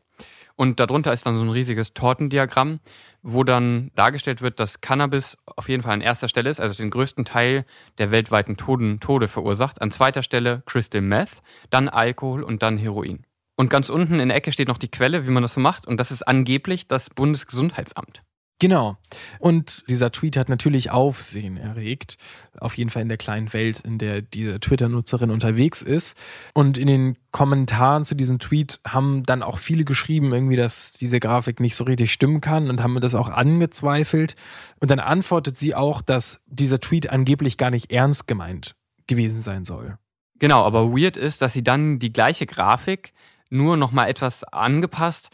Und 0.55 0.79
darunter 0.79 1.13
ist 1.13 1.25
dann 1.25 1.37
so 1.37 1.43
ein 1.43 1.49
riesiges 1.49 1.93
Tortendiagramm, 1.93 2.79
wo 3.23 3.43
dann 3.43 3.89
dargestellt 3.95 4.41
wird, 4.41 4.59
dass 4.59 4.81
Cannabis 4.81 5.37
auf 5.45 5.69
jeden 5.69 5.81
Fall 5.81 5.93
an 5.93 6.01
erster 6.01 6.27
Stelle 6.27 6.49
ist, 6.49 6.59
also 6.59 6.75
den 6.75 6.91
größten 6.91 7.25
Teil 7.25 7.65
der 7.97 8.11
weltweiten 8.11 8.57
Toden, 8.57 8.99
Tode 8.99 9.27
verursacht. 9.27 9.81
An 9.81 9.91
zweiter 9.91 10.21
Stelle 10.21 10.61
Crystal 10.65 11.01
Meth, 11.01 11.41
dann 11.69 11.89
Alkohol 11.89 12.43
und 12.43 12.61
dann 12.61 12.77
Heroin. 12.77 13.25
Und 13.55 13.69
ganz 13.69 13.89
unten 13.89 14.19
in 14.19 14.27
der 14.27 14.37
Ecke 14.37 14.51
steht 14.51 14.67
noch 14.67 14.77
die 14.77 14.91
Quelle, 14.91 15.25
wie 15.25 15.31
man 15.31 15.43
das 15.43 15.53
so 15.53 15.61
macht. 15.61 15.87
Und 15.87 15.97
das 15.97 16.11
ist 16.11 16.27
angeblich 16.27 16.87
das 16.87 17.09
Bundesgesundheitsamt. 17.09 18.23
Genau. 18.63 18.95
Und 19.39 19.89
dieser 19.89 20.13
Tweet 20.13 20.37
hat 20.37 20.47
natürlich 20.47 20.89
Aufsehen 20.89 21.57
erregt. 21.57 22.17
Auf 22.57 22.77
jeden 22.77 22.89
Fall 22.89 23.01
in 23.01 23.09
der 23.09 23.17
kleinen 23.17 23.51
Welt, 23.51 23.81
in 23.81 23.97
der 23.97 24.21
diese 24.21 24.57
Twitter-Nutzerin 24.57 25.31
unterwegs 25.31 25.81
ist. 25.81 26.17
Und 26.53 26.77
in 26.77 26.87
den 26.87 27.17
Kommentaren 27.31 28.05
zu 28.05 28.15
diesem 28.15 28.39
Tweet 28.39 28.79
haben 28.87 29.23
dann 29.23 29.43
auch 29.43 29.57
viele 29.57 29.83
geschrieben, 29.83 30.31
irgendwie, 30.31 30.55
dass 30.55 30.93
diese 30.93 31.19
Grafik 31.19 31.59
nicht 31.59 31.75
so 31.75 31.83
richtig 31.83 32.13
stimmen 32.13 32.39
kann 32.39 32.69
und 32.69 32.81
haben 32.81 33.01
das 33.01 33.15
auch 33.15 33.27
angezweifelt. 33.27 34.37
Und 34.79 34.89
dann 34.91 35.01
antwortet 35.01 35.57
sie 35.57 35.75
auch, 35.75 36.01
dass 36.01 36.39
dieser 36.45 36.79
Tweet 36.79 37.09
angeblich 37.09 37.57
gar 37.57 37.69
nicht 37.69 37.91
ernst 37.91 38.29
gemeint 38.29 38.77
gewesen 39.07 39.41
sein 39.41 39.65
soll. 39.65 39.97
Genau, 40.39 40.63
aber 40.63 40.97
weird 40.97 41.17
ist, 41.17 41.41
dass 41.41 41.51
sie 41.51 41.65
dann 41.65 41.99
die 41.99 42.13
gleiche 42.13 42.45
Grafik 42.45 43.11
nur 43.49 43.75
nochmal 43.75 44.09
etwas 44.09 44.45
angepasst 44.45 45.31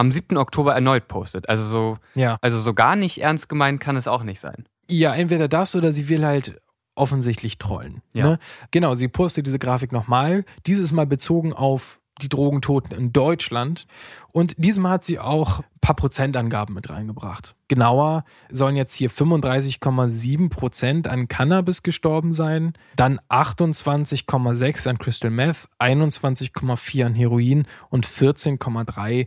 am 0.00 0.10
7. 0.12 0.36
Oktober 0.38 0.74
erneut 0.74 1.08
postet. 1.08 1.48
Also 1.48 1.64
so, 1.64 1.98
Ja. 2.14 2.38
also 2.40 2.58
so 2.58 2.72
gar 2.72 2.96
nicht 2.96 3.18
ernst 3.20 3.48
gemeint 3.50 3.80
kann 3.80 3.96
es 3.96 4.08
auch 4.08 4.22
nicht 4.22 4.40
sein. 4.40 4.64
Ja, 4.88 5.14
entweder 5.14 5.46
das 5.46 5.76
oder 5.76 5.92
sie 5.92 6.08
will 6.08 6.24
halt 6.24 6.60
offensichtlich 6.94 7.58
trollen. 7.58 8.00
Ja. 8.14 8.24
Ne? 8.24 8.38
Genau, 8.70 8.94
sie 8.94 9.08
postet 9.08 9.46
diese 9.46 9.58
Grafik 9.58 9.92
nochmal, 9.92 10.44
dieses 10.66 10.90
Mal 10.90 11.06
bezogen 11.06 11.52
auf 11.52 12.00
die 12.22 12.28
Drogentoten 12.28 12.96
in 12.96 13.12
Deutschland. 13.12 13.86
Und 14.32 14.54
diesmal 14.58 14.92
hat 14.92 15.04
sie 15.04 15.18
auch 15.18 15.60
ein 15.60 15.64
paar 15.80 15.96
Prozentangaben 15.96 16.74
mit 16.74 16.90
reingebracht. 16.90 17.54
Genauer 17.68 18.24
sollen 18.50 18.76
jetzt 18.76 18.92
hier 18.94 19.10
35,7 19.10 20.48
Prozent 20.50 21.08
an 21.08 21.28
Cannabis 21.28 21.82
gestorben 21.82 22.32
sein, 22.32 22.72
dann 22.96 23.20
28,6 23.30 24.88
an 24.88 24.98
Crystal 24.98 25.30
Meth, 25.30 25.68
21,4 25.78 27.04
an 27.06 27.14
Heroin 27.14 27.66
und 27.90 28.06
14,3 28.06 29.26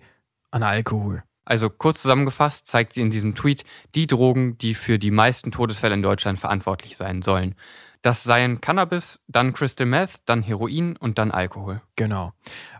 an 0.53 0.63
Alkohol. 0.63 1.24
Also 1.45 1.69
kurz 1.69 2.01
zusammengefasst 2.01 2.67
zeigt 2.67 2.93
sie 2.93 3.01
in 3.01 3.12
diesem 3.12 3.36
Tweet 3.36 3.63
die 3.95 4.07
Drogen, 4.07 4.57
die 4.57 4.75
für 4.75 4.98
die 4.98 5.12
meisten 5.12 5.51
Todesfälle 5.51 5.93
in 5.93 6.01
Deutschland 6.01 6.39
verantwortlich 6.39 6.95
sein 6.95 7.22
sollen. 7.22 7.55
Das 8.01 8.24
seien 8.24 8.60
Cannabis, 8.60 9.19
dann 9.27 9.53
Crystal 9.53 9.88
Meth, 9.88 10.22
dann 10.25 10.43
Heroin 10.43 10.98
und 10.98 11.17
dann 11.17 11.31
Alkohol. 11.31 11.81
Genau. 11.95 12.33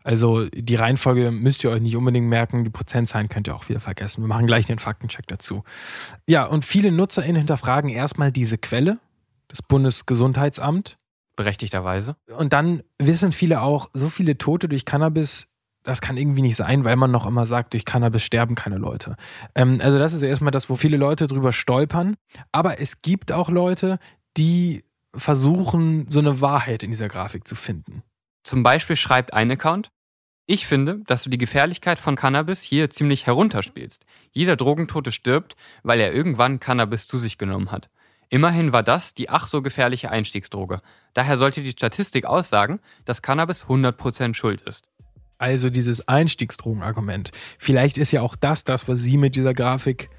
Also 0.03 0.49
die 0.49 0.75
Reihenfolge 0.75 1.31
müsst 1.31 1.63
ihr 1.63 1.71
euch 1.71 1.81
nicht 1.81 1.95
unbedingt 1.95 2.27
merken, 2.27 2.65
die 2.65 2.69
Prozentzahlen 2.69 3.29
könnt 3.29 3.47
ihr 3.47 3.55
auch 3.55 3.67
wieder 3.69 3.79
vergessen. 3.79 4.21
Wir 4.21 4.27
machen 4.27 4.47
gleich 4.47 4.65
den 4.65 4.79
Faktencheck 4.79 5.27
dazu. 5.27 5.63
Ja, 6.27 6.45
und 6.45 6.65
viele 6.65 6.91
NutzerInnen 6.91 7.37
hinterfragen 7.37 7.89
erstmal 7.89 8.33
diese 8.33 8.57
Quelle, 8.57 8.99
das 9.47 9.61
Bundesgesundheitsamt. 9.61 10.97
Berechtigterweise. 11.35 12.15
Und 12.27 12.53
dann 12.53 12.83
wissen 12.99 13.31
viele 13.31 13.61
auch, 13.61 13.89
so 13.93 14.09
viele 14.09 14.37
Tote 14.37 14.67
durch 14.67 14.85
Cannabis, 14.85 15.47
das 15.83 16.01
kann 16.01 16.17
irgendwie 16.17 16.41
nicht 16.41 16.55
sein, 16.55 16.83
weil 16.83 16.95
man 16.95 17.11
noch 17.11 17.25
immer 17.25 17.45
sagt, 17.45 17.73
durch 17.73 17.85
Cannabis 17.85 18.23
sterben 18.23 18.55
keine 18.55 18.77
Leute. 18.77 19.15
Ähm, 19.55 19.79
also 19.81 19.99
das 19.99 20.13
ist 20.13 20.21
erstmal 20.21 20.51
das, 20.51 20.69
wo 20.69 20.75
viele 20.75 20.97
Leute 20.97 21.27
drüber 21.27 21.53
stolpern. 21.53 22.15
Aber 22.51 22.79
es 22.79 23.01
gibt 23.01 23.31
auch 23.31 23.49
Leute, 23.49 23.99
die 24.37 24.83
versuchen, 25.15 26.07
so 26.09 26.19
eine 26.19 26.41
Wahrheit 26.41 26.83
in 26.83 26.89
dieser 26.89 27.07
Grafik 27.07 27.47
zu 27.47 27.55
finden. 27.55 28.01
Zum 28.43 28.63
Beispiel 28.63 28.95
schreibt 28.95 29.33
ein 29.33 29.51
Account, 29.51 29.91
ich 30.45 30.67
finde, 30.67 30.99
dass 31.07 31.23
du 31.23 31.29
die 31.29 31.37
Gefährlichkeit 31.37 31.99
von 31.99 32.17
Cannabis 32.17 32.61
hier 32.61 32.89
ziemlich 32.89 33.25
herunterspielst. 33.27 34.05
Jeder 34.31 34.57
Drogentote 34.57 35.13
stirbt, 35.13 35.55
weil 35.83 36.01
er 36.01 36.13
irgendwann 36.13 36.59
Cannabis 36.59 37.07
zu 37.07 37.17
sich 37.17 37.37
genommen 37.37 37.71
hat. 37.71 37.89
Immerhin 38.29 38.73
war 38.73 38.83
das 38.83 39.13
die 39.13 39.29
ach 39.29 39.47
so 39.47 39.61
gefährliche 39.61 40.11
Einstiegsdroge. 40.11 40.81
Daher 41.13 41.37
sollte 41.37 41.61
die 41.61 41.71
Statistik 41.71 42.25
aussagen, 42.25 42.81
dass 43.05 43.21
Cannabis 43.21 43.65
100% 43.65 44.33
schuld 44.33 44.61
ist. 44.61 44.89
Also 45.37 45.69
dieses 45.69 46.07
Einstiegsdrogenargument. 46.07 47.31
Vielleicht 47.57 47.97
ist 47.97 48.11
ja 48.11 48.21
auch 48.21 48.35
das 48.35 48.63
das, 48.63 48.87
was 48.87 48.99
sie 48.99 49.17
mit 49.17 49.35
dieser 49.35 49.53
Grafik 49.53 50.09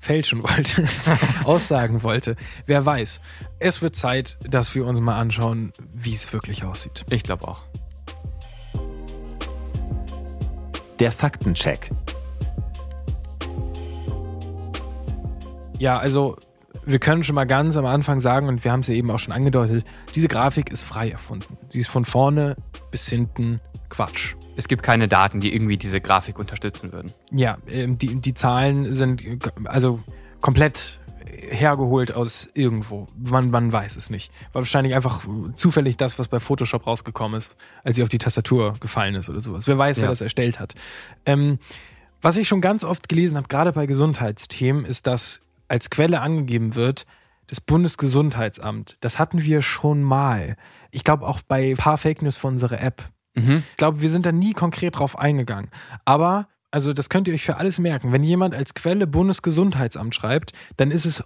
fälschen 0.00 0.42
wollte, 0.42 0.86
aussagen 1.44 2.02
wollte. 2.02 2.36
Wer 2.66 2.84
weiß. 2.84 3.20
Es 3.58 3.82
wird 3.82 3.96
Zeit, 3.96 4.38
dass 4.42 4.74
wir 4.74 4.86
uns 4.86 5.00
mal 5.00 5.18
anschauen, 5.18 5.72
wie 5.92 6.12
es 6.12 6.32
wirklich 6.32 6.64
aussieht. 6.64 7.04
Ich 7.10 7.22
glaube 7.22 7.46
auch. 7.48 7.62
Der 11.00 11.12
Faktencheck. 11.12 11.90
Ja, 15.78 15.98
also 15.98 16.36
wir 16.84 16.98
können 16.98 17.22
schon 17.22 17.34
mal 17.34 17.44
ganz 17.44 17.76
am 17.76 17.86
Anfang 17.86 18.18
sagen, 18.18 18.48
und 18.48 18.64
wir 18.64 18.72
haben 18.72 18.80
es 18.80 18.88
ja 18.88 18.94
eben 18.94 19.10
auch 19.10 19.18
schon 19.18 19.32
angedeutet, 19.32 19.84
diese 20.14 20.26
Grafik 20.26 20.70
ist 20.70 20.82
frei 20.82 21.10
erfunden. 21.10 21.56
Sie 21.68 21.78
ist 21.78 21.88
von 21.88 22.04
vorne 22.04 22.56
bis 22.90 23.08
hinten 23.08 23.60
Quatsch. 23.88 24.34
Es 24.56 24.68
gibt 24.68 24.82
keine 24.82 25.08
Daten, 25.08 25.40
die 25.40 25.54
irgendwie 25.54 25.76
diese 25.76 26.00
Grafik 26.00 26.38
unterstützen 26.38 26.92
würden. 26.92 27.12
Ja, 27.30 27.58
ähm, 27.68 27.96
die, 27.98 28.16
die 28.16 28.34
Zahlen 28.34 28.92
sind 28.92 29.24
äh, 29.24 29.38
also 29.64 30.00
komplett 30.40 30.98
hergeholt 31.50 32.12
aus 32.14 32.48
irgendwo. 32.54 33.06
Man, 33.16 33.50
man 33.50 33.72
weiß 33.72 33.96
es 33.96 34.10
nicht. 34.10 34.32
War 34.52 34.62
wahrscheinlich 34.62 34.94
einfach 34.94 35.24
zufällig 35.54 35.96
das, 35.96 36.18
was 36.18 36.28
bei 36.28 36.40
Photoshop 36.40 36.86
rausgekommen 36.86 37.36
ist, 37.38 37.54
als 37.84 37.96
sie 37.96 38.02
auf 38.02 38.08
die 38.08 38.18
Tastatur 38.18 38.74
gefallen 38.80 39.14
ist 39.14 39.30
oder 39.30 39.40
sowas. 39.40 39.66
Wer 39.68 39.78
weiß, 39.78 39.98
wer 39.98 40.04
Ja. 40.04 40.10
das 40.10 40.20
erstellt 40.20 40.58
hat. 40.58 40.74
Ähm, 41.26 41.58
was 42.20 42.36
ich 42.36 42.48
schon 42.48 42.60
ganz 42.60 42.82
oft 42.82 43.08
gelesen 43.08 43.36
habe, 43.36 43.46
gerade 43.48 43.72
bei 43.72 43.86
Gesundheitsthemen, 43.86 44.84
ist, 44.84 45.06
dass 45.06 45.40
als 45.68 45.90
Quelle 45.90 46.20
angegeben 46.20 46.74
wird, 46.74 47.06
das 47.46 47.60
Bundesgesundheitsamt. 47.60 48.96
Das 49.00 49.18
hatten 49.18 49.42
wir 49.42 49.62
schon 49.62 50.02
mal. 50.02 50.56
Ich 50.90 51.04
glaube 51.04 51.26
auch 51.26 51.40
bei 51.42 51.70
ein 51.70 51.76
paar 51.76 51.98
Fake 51.98 52.22
News 52.22 52.36
von 52.36 52.54
unserer 52.54 52.80
App. 52.80 53.10
Mhm. 53.38 53.62
Ich 53.70 53.76
glaube, 53.76 54.00
wir 54.00 54.10
sind 54.10 54.26
da 54.26 54.32
nie 54.32 54.52
konkret 54.52 54.98
drauf 54.98 55.18
eingegangen. 55.18 55.70
Aber, 56.04 56.48
also 56.70 56.92
das 56.92 57.08
könnt 57.08 57.28
ihr 57.28 57.34
euch 57.34 57.44
für 57.44 57.56
alles 57.56 57.78
merken. 57.78 58.12
Wenn 58.12 58.22
jemand 58.22 58.54
als 58.54 58.74
Quelle 58.74 59.06
Bundesgesundheitsamt 59.06 60.14
schreibt, 60.14 60.52
dann 60.76 60.90
ist 60.90 61.06
es 61.06 61.22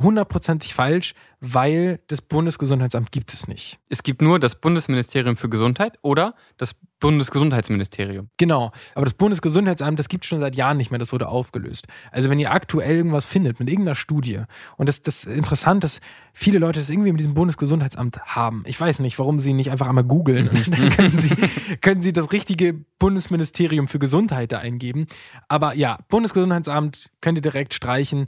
hundertprozentig 0.00 0.74
falsch, 0.74 1.14
weil 1.40 2.00
das 2.08 2.22
Bundesgesundheitsamt 2.22 3.12
gibt 3.12 3.32
es 3.32 3.48
nicht. 3.48 3.78
Es 3.88 4.02
gibt 4.02 4.22
nur 4.22 4.38
das 4.38 4.54
Bundesministerium 4.54 5.36
für 5.36 5.48
Gesundheit 5.48 5.98
oder 6.02 6.34
das 6.56 6.74
Bundesgesundheitsministerium. 7.00 8.28
Genau. 8.38 8.72
Aber 8.94 9.04
das 9.04 9.14
Bundesgesundheitsamt, 9.14 9.98
das 9.98 10.08
gibt 10.08 10.24
es 10.24 10.28
schon 10.28 10.40
seit 10.40 10.56
Jahren 10.56 10.76
nicht 10.76 10.90
mehr, 10.90 10.98
das 10.98 11.12
wurde 11.12 11.28
aufgelöst. 11.28 11.86
Also 12.10 12.28
wenn 12.28 12.40
ihr 12.40 12.50
aktuell 12.50 12.96
irgendwas 12.96 13.24
findet 13.24 13.60
mit 13.60 13.68
irgendeiner 13.68 13.94
Studie, 13.94 14.42
und 14.76 14.88
das, 14.88 15.02
das 15.02 15.24
ist 15.24 15.36
interessant, 15.36 15.84
dass 15.84 16.00
viele 16.32 16.58
Leute 16.58 16.80
das 16.80 16.90
irgendwie 16.90 17.12
mit 17.12 17.20
diesem 17.20 17.34
Bundesgesundheitsamt 17.34 18.20
haben. 18.20 18.64
Ich 18.66 18.80
weiß 18.80 18.98
nicht, 19.00 19.18
warum 19.18 19.38
sie 19.38 19.52
nicht 19.52 19.70
einfach 19.70 19.88
einmal 19.88 20.04
googeln 20.04 20.48
und 20.48 20.72
dann 20.78 20.90
können 20.90 21.18
sie, 21.18 21.36
können 21.80 22.02
sie 22.02 22.12
das 22.12 22.32
richtige 22.32 22.74
Bundesministerium 22.98 23.86
für 23.86 24.00
Gesundheit 24.00 24.50
da 24.50 24.58
eingeben. 24.58 25.06
Aber 25.46 25.74
ja, 25.74 25.98
Bundesgesundheitsamt 26.08 27.10
könnt 27.20 27.38
ihr 27.38 27.42
direkt 27.42 27.74
streichen. 27.74 28.26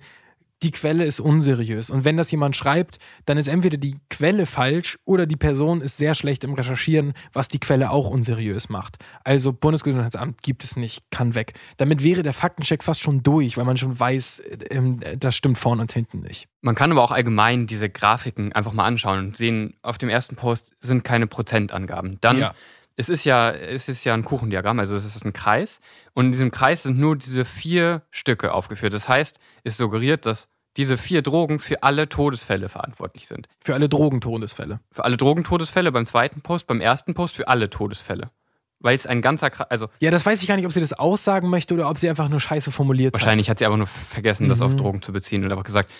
Die 0.62 0.70
Quelle 0.72 1.04
ist 1.04 1.20
unseriös. 1.20 1.88
Und 1.90 2.04
wenn 2.04 2.16
das 2.16 2.30
jemand 2.30 2.54
schreibt, 2.54 2.98
dann 3.24 3.38
ist 3.38 3.48
entweder 3.48 3.78
die 3.78 3.96
Quelle 4.10 4.44
falsch 4.44 4.98
oder 5.04 5.26
die 5.26 5.36
Person 5.36 5.80
ist 5.80 5.96
sehr 5.96 6.14
schlecht 6.14 6.44
im 6.44 6.52
Recherchieren, 6.54 7.14
was 7.32 7.48
die 7.48 7.58
Quelle 7.58 7.90
auch 7.90 8.10
unseriös 8.10 8.68
macht. 8.68 8.98
Also 9.24 9.52
Bundesgesundheitsamt 9.52 10.42
gibt 10.42 10.62
es 10.64 10.76
nicht, 10.76 11.02
kann 11.10 11.34
weg. 11.34 11.54
Damit 11.78 12.04
wäre 12.04 12.22
der 12.22 12.34
Faktencheck 12.34 12.82
fast 12.84 13.00
schon 13.00 13.22
durch, 13.22 13.56
weil 13.56 13.64
man 13.64 13.76
schon 13.78 13.98
weiß, 13.98 14.42
ähm, 14.70 15.00
das 15.18 15.34
stimmt 15.34 15.58
vorne 15.58 15.82
und 15.82 15.92
hinten 15.92 16.20
nicht. 16.20 16.46
Man 16.60 16.74
kann 16.74 16.92
aber 16.92 17.02
auch 17.02 17.12
allgemein 17.12 17.66
diese 17.66 17.88
Grafiken 17.88 18.52
einfach 18.52 18.72
mal 18.74 18.84
anschauen 18.84 19.18
und 19.20 19.36
sehen, 19.36 19.74
auf 19.82 19.96
dem 19.96 20.10
ersten 20.10 20.36
Post 20.36 20.74
sind 20.80 21.04
keine 21.04 21.26
Prozentangaben. 21.26 22.18
Dann, 22.20 22.38
Ja. 22.38 22.54
Es 23.00 23.08
ist 23.08 23.24
ja, 23.24 23.50
es 23.50 23.88
ist 23.88 24.04
ja 24.04 24.14
ein 24.14 24.24
Kuchendiagramm, 24.24 24.78
also 24.78 24.94
es 24.94 25.04
ist 25.04 25.24
ein 25.24 25.32
Kreis. 25.32 25.80
Und 26.12 26.26
in 26.26 26.32
diesem 26.32 26.50
Kreis 26.50 26.82
sind 26.84 26.98
nur 26.98 27.16
diese 27.16 27.44
vier 27.44 28.02
Stücke 28.10 28.52
aufgeführt. 28.52 28.92
Das 28.94 29.08
heißt, 29.08 29.38
es 29.64 29.76
suggeriert, 29.76 30.26
dass 30.26 30.48
diese 30.76 30.96
vier 30.96 31.22
Drogen 31.22 31.58
für 31.58 31.82
alle 31.82 32.08
Todesfälle 32.08 32.68
verantwortlich 32.68 33.26
sind. 33.26 33.48
Für 33.58 33.74
alle 33.74 33.88
Drogentodesfälle. 33.88 34.80
Für 34.92 35.04
alle 35.04 35.16
Drogentodesfälle 35.16 35.90
beim 35.90 36.06
zweiten 36.06 36.42
Post, 36.42 36.66
beim 36.68 36.80
ersten 36.80 37.14
Post 37.14 37.36
für 37.36 37.48
alle 37.48 37.70
Todesfälle. 37.70 38.30
Weil 38.78 38.96
es 38.96 39.06
ein 39.06 39.20
ganzer 39.20 39.50
Kreis, 39.50 39.68
also 39.70 39.88
Ja, 39.98 40.10
das 40.10 40.24
weiß 40.24 40.40
ich 40.42 40.48
gar 40.48 40.56
nicht, 40.56 40.66
ob 40.66 40.72
sie 40.72 40.80
das 40.80 40.92
aussagen 40.92 41.48
möchte 41.50 41.74
oder 41.74 41.90
ob 41.90 41.98
sie 41.98 42.08
einfach 42.08 42.28
nur 42.28 42.38
scheiße 42.40 42.70
formuliert 42.70 43.14
wahrscheinlich 43.14 43.50
hat 43.50 43.58
sie 43.58 43.66
aber 43.66 43.76
nur 43.76 43.86
vergessen, 43.88 44.48
das 44.48 44.60
auf 44.62 44.72
Mhm. 44.72 44.76
Drogen 44.78 45.02
zu 45.02 45.12
beziehen 45.12 45.44
und 45.44 45.50
einfach 45.50 45.64
gesagt, 45.64 45.90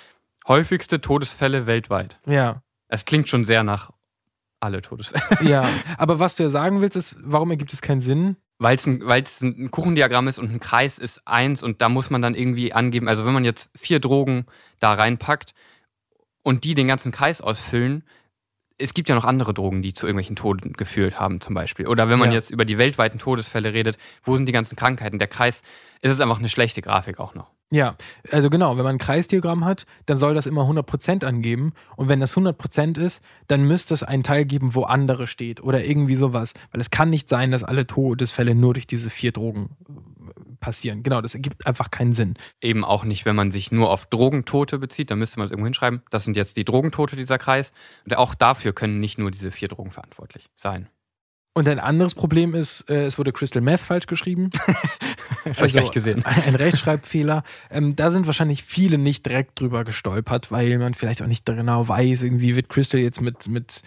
häufigste 0.47 1.01
Todesfälle 1.01 1.67
weltweit. 1.67 2.19
hat. 2.27 2.33
Ja. 2.33 2.63
Es 2.89 3.05
klingt 3.05 3.29
schon 3.29 3.45
sehr 3.45 3.63
nach 3.65 3.91
alle 4.61 4.83
Todesfälle. 4.83 5.49
Ja, 5.49 5.69
aber 5.99 6.21
was 6.21 6.37
du 6.37 6.43
ja 6.43 6.51
sagen 6.51 6.81
willst, 6.83 6.97
ist, 6.97 7.17
warum 7.23 7.51
ergibt 7.51 7.73
es 7.73 7.81
keinen 7.83 8.01
Sinn? 8.01 8.37
Weil 8.59 8.77
es 8.77 8.87
ein, 8.87 9.05
weil's 9.07 9.41
ein 9.41 9.71
Kuchendiagramm 9.71 10.29
ist 10.29 10.39
und 10.39 10.51
ein 10.53 10.61
Kreis 10.61 10.99
ist 10.99 11.27
eins 11.27 11.63
und 11.63 11.81
da 11.81 11.89
muss 11.89 12.11
man 12.11 12.21
dann 12.21 12.35
irgendwie 12.35 12.73
angeben, 12.75 13.09
also 13.09 13.25
wenn 13.25 13.33
man 13.33 13.45
jetzt 13.45 13.71
vier 13.75 14.01
Drogen 14.01 14.45
da 14.81 14.93
reinpackt 14.93 15.55
und 16.43 16.65
die 16.65 16.75
den 16.75 16.87
ganzen 16.89 17.11
Kreis 17.11 17.41
ausfüllen, 17.41 18.05
es 18.77 18.95
gibt 18.95 19.09
ja 19.09 19.15
noch 19.15 19.25
andere 19.25 19.53
Drogen, 19.55 19.83
die 19.83 19.93
zu 19.93 20.07
irgendwelchen 20.07 20.37
Toten 20.37 20.73
geführt 20.75 21.19
haben, 21.19 21.41
zum 21.41 21.55
Beispiel. 21.55 21.87
Oder 21.87 22.09
wenn 22.09 22.19
man 22.19 22.31
Ja. 22.31 22.37
jetzt 22.37 22.51
über 22.51 22.65
die 22.65 22.79
weltweiten 22.79 23.19
Todesfälle 23.19 23.73
redet, 23.75 23.99
wo 24.25 24.37
sind 24.37 24.47
die 24.47 24.53
ganzen 24.53 24.77
Krankheiten? 24.77 25.19
Der 25.19 25.29
Kreis 25.29 25.63
ist 26.01 26.13
es 26.13 26.21
einfach 26.21 26.39
eine 26.39 26.49
schlechte 26.49 26.81
Grafik 26.83 27.19
auch 27.19 27.35
noch. 27.35 27.51
Ja, 27.73 27.97
also 28.33 28.51
genau, 28.51 28.77
wenn 28.77 28.83
man 28.83 28.97
ein 28.97 28.99
Kreisdiagramm 28.99 29.65
hat, 29.65 29.87
dann 30.07 30.17
soll 30.17 30.35
das 30.35 30.47
immer 30.47 30.63
100% 30.63 31.25
angeben. 31.25 31.73
Und 31.97 32.09
wenn 32.09 32.19
das 32.19 32.37
100% 32.37 32.99
ist, 32.99 33.23
dann 33.47 33.63
müsste 33.63 33.95
es 33.95 34.03
einen 34.03 34.25
Teil 34.25 34.45
geben, 34.45 34.75
wo 34.75 34.83
andere 34.83 35.29
steht 35.29 35.63
oder 35.63 35.85
irgendwie 35.85 36.17
sowas. 36.17 36.55
Weil 36.73 36.81
es 36.81 36.91
kann 36.91 37.11
nicht 37.11 37.29
sein, 37.29 37.53
dass 37.53 37.63
alle 37.63 37.87
Todesfälle 37.87 38.57
nur 38.57 38.75
durch 38.75 38.89
diese 38.89 39.09
vier 39.09 39.31
Drogen 39.31 39.77
äh, 39.89 40.57
passieren. 40.59 41.05
Genau, 41.05 41.21
das 41.21 41.35
ergibt 41.35 41.65
einfach 41.65 41.93
keinen 41.93 42.13
Sinn. 42.13 42.35
Eben 42.61 42.85
auch 42.85 43.05
nicht, 43.05 43.25
wenn 43.25 43.37
man 43.37 43.53
sich 43.53 43.71
nur 43.71 43.91
auf 43.91 44.07
Drogentote 44.07 44.81
bezieht, 44.81 45.13
dann 45.13 45.21
müsste 45.21 45.39
man 45.39 45.47
es 45.47 45.53
irgendwo 45.53 45.67
hinschreiben. 45.67 46.03
Das 46.11 46.25
sind 46.25 46.37
jetzt 46.37 46.57
die 46.57 46.65
Drogentote 46.65 47.15
dieser 47.15 47.39
Kreis. 47.39 47.73
Und 48.05 48.17
auch 48.17 48.35
dafür 48.35 48.73
können 48.73 48.99
nicht 48.99 49.17
nur 49.17 49.31
diese 49.31 49.53
vier 49.53 49.69
Drogen 49.69 49.93
verantwortlich 49.93 50.47
sein. 50.57 50.89
Und 51.53 51.69
ein 51.69 51.81
anderes 51.81 52.15
Problem 52.15 52.55
ist, 52.55 52.89
äh, 52.89 53.05
es 53.05 53.19
wurde 53.19 53.33
Crystal 53.33 53.61
Meth 53.63 53.81
falsch 53.81 54.07
geschrieben. 54.07 54.51
Das 55.45 55.75
habe 55.75 55.85
ich 55.85 55.91
gesehen. 55.91 56.23
Ein 56.25 56.55
Rechtschreibfehler. 56.55 57.45
Ähm, 57.71 57.97
da 57.97 58.11
sind 58.11 58.27
wahrscheinlich 58.27 58.63
viele 58.63 58.99
nicht 58.99 59.25
direkt 59.25 59.59
drüber 59.59 59.85
gestolpert, 59.85 60.53
weil 60.53 60.77
man 60.79 60.93
vielleicht 60.93 61.23
auch 61.23 61.27
nicht 61.27 61.47
genau 61.47 61.89
weiß, 61.89 62.23
irgendwie 62.23 62.57
wird 62.57 62.69
Crystal 62.69 63.01
jetzt 63.01 63.23
mit, 63.23 63.49
mit 63.49 63.81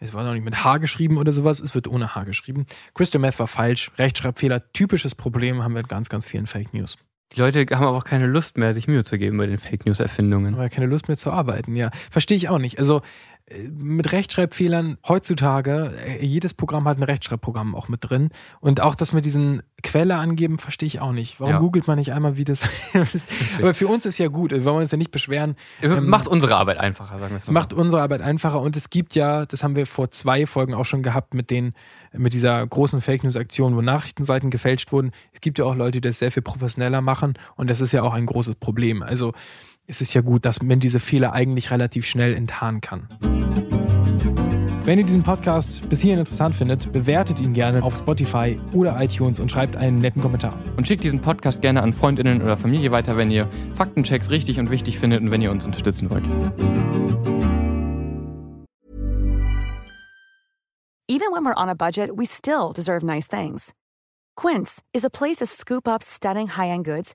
Es 0.00 0.14
war 0.14 0.24
noch 0.24 0.32
nicht 0.32 0.44
mit 0.44 0.64
H 0.64 0.78
geschrieben 0.78 1.18
oder 1.18 1.32
sowas, 1.32 1.60
es 1.60 1.74
wird 1.74 1.88
ohne 1.88 2.14
H 2.14 2.24
geschrieben. 2.24 2.64
Crystal 2.94 3.20
Meth 3.20 3.38
war 3.38 3.48
falsch, 3.48 3.90
Rechtschreibfehler, 3.98 4.72
typisches 4.72 5.14
Problem 5.14 5.62
haben 5.62 5.74
wir 5.74 5.80
in 5.80 5.88
ganz, 5.88 6.08
ganz 6.08 6.24
vielen 6.24 6.46
Fake 6.46 6.72
News. 6.72 6.96
Die 7.32 7.40
Leute 7.40 7.66
haben 7.76 7.86
aber 7.86 7.98
auch 7.98 8.04
keine 8.04 8.26
Lust 8.26 8.56
mehr, 8.56 8.72
sich 8.72 8.88
Mühe 8.88 9.04
zu 9.04 9.18
geben 9.18 9.36
bei 9.36 9.46
den 9.46 9.58
Fake 9.58 9.84
News-Erfindungen. 9.84 10.54
Aber 10.54 10.70
keine 10.70 10.86
Lust 10.86 11.08
mehr 11.08 11.18
zu 11.18 11.30
arbeiten, 11.30 11.76
ja. 11.76 11.90
Verstehe 12.10 12.38
ich 12.38 12.48
auch 12.48 12.58
nicht. 12.58 12.78
Also 12.78 13.02
mit 13.70 14.12
Rechtschreibfehlern 14.12 14.98
heutzutage, 15.06 15.92
äh, 16.06 16.24
jedes 16.24 16.54
Programm 16.54 16.86
hat 16.86 16.98
ein 16.98 17.02
Rechtschreibprogramm 17.02 17.74
auch 17.74 17.88
mit 17.88 18.08
drin. 18.08 18.30
Und 18.60 18.80
auch 18.80 18.94
das 18.94 19.12
mit 19.12 19.24
diesen 19.24 19.62
Quelle 19.82 20.16
angeben, 20.16 20.58
verstehe 20.58 20.86
ich 20.86 21.00
auch 21.00 21.12
nicht. 21.12 21.40
Warum 21.40 21.54
ja. 21.54 21.58
googelt 21.58 21.86
man 21.86 21.98
nicht 21.98 22.12
einmal, 22.12 22.36
wie 22.36 22.44
das. 22.44 22.68
aber 23.58 23.74
für 23.74 23.86
uns 23.86 24.04
ist 24.04 24.18
ja 24.18 24.28
gut, 24.28 24.50
wir 24.50 24.64
wollen 24.64 24.78
uns 24.78 24.90
ja 24.90 24.98
nicht 24.98 25.10
beschweren. 25.10 25.56
Ähm, 25.82 26.08
macht 26.08 26.28
unsere 26.28 26.56
Arbeit 26.56 26.78
einfacher, 26.78 27.18
sagen 27.18 27.30
wir 27.30 27.36
es 27.36 27.46
mal. 27.46 27.52
Macht 27.52 27.72
unsere 27.72 28.02
Arbeit 28.02 28.20
einfacher. 28.20 28.60
Und 28.60 28.76
es 28.76 28.90
gibt 28.90 29.14
ja, 29.14 29.46
das 29.46 29.62
haben 29.62 29.76
wir 29.76 29.86
vor 29.86 30.10
zwei 30.10 30.44
Folgen 30.46 30.74
auch 30.74 30.84
schon 30.84 31.02
gehabt 31.02 31.32
mit 31.32 31.50
den, 31.50 31.72
mit 32.12 32.32
dieser 32.32 32.66
großen 32.66 33.00
Fake 33.00 33.24
News-Aktion, 33.24 33.76
wo 33.76 33.80
Nachrichtenseiten 33.80 34.50
gefälscht 34.50 34.92
wurden. 34.92 35.12
Es 35.32 35.40
gibt 35.40 35.58
ja 35.58 35.64
auch 35.64 35.74
Leute, 35.74 36.00
die 36.00 36.08
das 36.08 36.18
sehr 36.18 36.32
viel 36.32 36.42
professioneller 36.42 37.00
machen. 37.00 37.34
Und 37.56 37.70
das 37.70 37.80
ist 37.80 37.92
ja 37.92 38.02
auch 38.02 38.12
ein 38.12 38.26
großes 38.26 38.56
Problem. 38.56 39.02
Also 39.02 39.32
ist 39.88 40.02
es 40.02 40.12
ja 40.12 40.20
gut, 40.20 40.44
dass 40.44 40.62
man 40.62 40.78
diese 40.80 41.00
Fehler 41.00 41.32
eigentlich 41.32 41.70
relativ 41.70 42.06
schnell 42.06 42.34
enttarnen 42.34 42.80
kann. 42.80 43.08
Wenn 44.84 44.98
ihr 44.98 45.04
diesen 45.04 45.22
Podcast 45.22 45.88
bis 45.88 46.00
hierhin 46.00 46.20
interessant 46.20 46.54
findet, 46.54 46.92
bewertet 46.92 47.40
ihn 47.40 47.52
gerne 47.52 47.82
auf 47.82 47.96
Spotify 47.96 48.58
oder 48.72 49.02
iTunes 49.02 49.40
und 49.40 49.50
schreibt 49.50 49.76
einen 49.76 49.98
netten 49.98 50.22
Kommentar. 50.22 50.58
Und 50.76 50.86
schickt 50.86 51.04
diesen 51.04 51.20
Podcast 51.20 51.60
gerne 51.62 51.82
an 51.82 51.92
Freundinnen 51.92 52.42
oder 52.42 52.56
Familie 52.56 52.90
weiter, 52.90 53.16
wenn 53.16 53.30
ihr 53.30 53.48
Faktenchecks 53.76 54.30
richtig 54.30 54.58
und 54.58 54.70
wichtig 54.70 54.98
findet 54.98 55.20
und 55.20 55.30
wenn 55.30 55.42
ihr 55.42 55.50
uns 55.50 55.64
unterstützen 55.64 56.08
wollt. 56.10 56.24
Even 61.10 61.32
when 61.32 61.44
we're 61.44 61.56
on 61.56 61.68
a 61.68 61.74
budget, 61.74 62.10
we 62.14 62.26
still 62.26 62.72
deserve 62.74 63.04
nice 63.04 63.26
things. 63.26 63.72
Quince 64.36 64.82
is 64.94 65.04
a 65.04 65.10
place 65.10 65.38
to 65.38 65.46
scoop 65.46 65.88
up 65.88 66.02
stunning 66.02 66.48
high-end 66.48 66.84
goods 66.84 67.14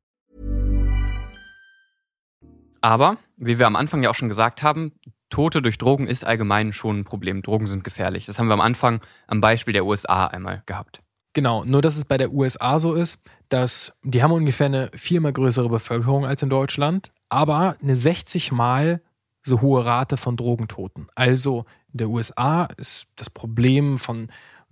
Aber, 2.81 3.17
wie 3.37 3.59
wir 3.59 3.67
am 3.67 3.75
Anfang 3.75 4.03
ja 4.03 4.09
auch 4.09 4.15
schon 4.15 4.29
gesagt 4.29 4.63
haben, 4.63 4.91
Tote 5.29 5.61
durch 5.61 5.77
Drogen 5.77 6.07
ist 6.07 6.25
allgemein 6.25 6.73
schon 6.73 6.99
ein 6.99 7.03
Problem. 7.05 7.41
Drogen 7.41 7.67
sind 7.67 7.83
gefährlich. 7.83 8.25
Das 8.25 8.37
haben 8.37 8.47
wir 8.47 8.53
am 8.53 8.61
Anfang 8.61 9.01
am 9.27 9.39
Beispiel 9.39 9.73
der 9.73 9.85
USA 9.85 10.27
einmal 10.27 10.63
gehabt. 10.65 11.01
Genau, 11.33 11.63
nur 11.63 11.81
dass 11.81 11.95
es 11.95 12.03
bei 12.03 12.17
der 12.17 12.33
USA 12.33 12.77
so 12.79 12.93
ist, 12.93 13.21
dass 13.47 13.93
die 14.03 14.21
haben 14.21 14.33
ungefähr 14.33 14.65
eine 14.65 14.91
viermal 14.93 15.31
größere 15.31 15.69
Bevölkerung 15.69 16.25
als 16.25 16.41
in 16.41 16.49
Deutschland, 16.49 17.13
aber 17.29 17.77
eine 17.81 17.95
60 17.95 18.51
mal 18.51 19.01
so 19.41 19.61
hohe 19.61 19.85
Rate 19.85 20.17
von 20.17 20.35
Drogentoten. 20.35 21.07
Also 21.15 21.65
in 21.93 21.99
der 21.99 22.09
USA 22.09 22.65
ist 22.77 23.07
das 23.15 23.29
Problem 23.29 23.97
von 23.97 24.27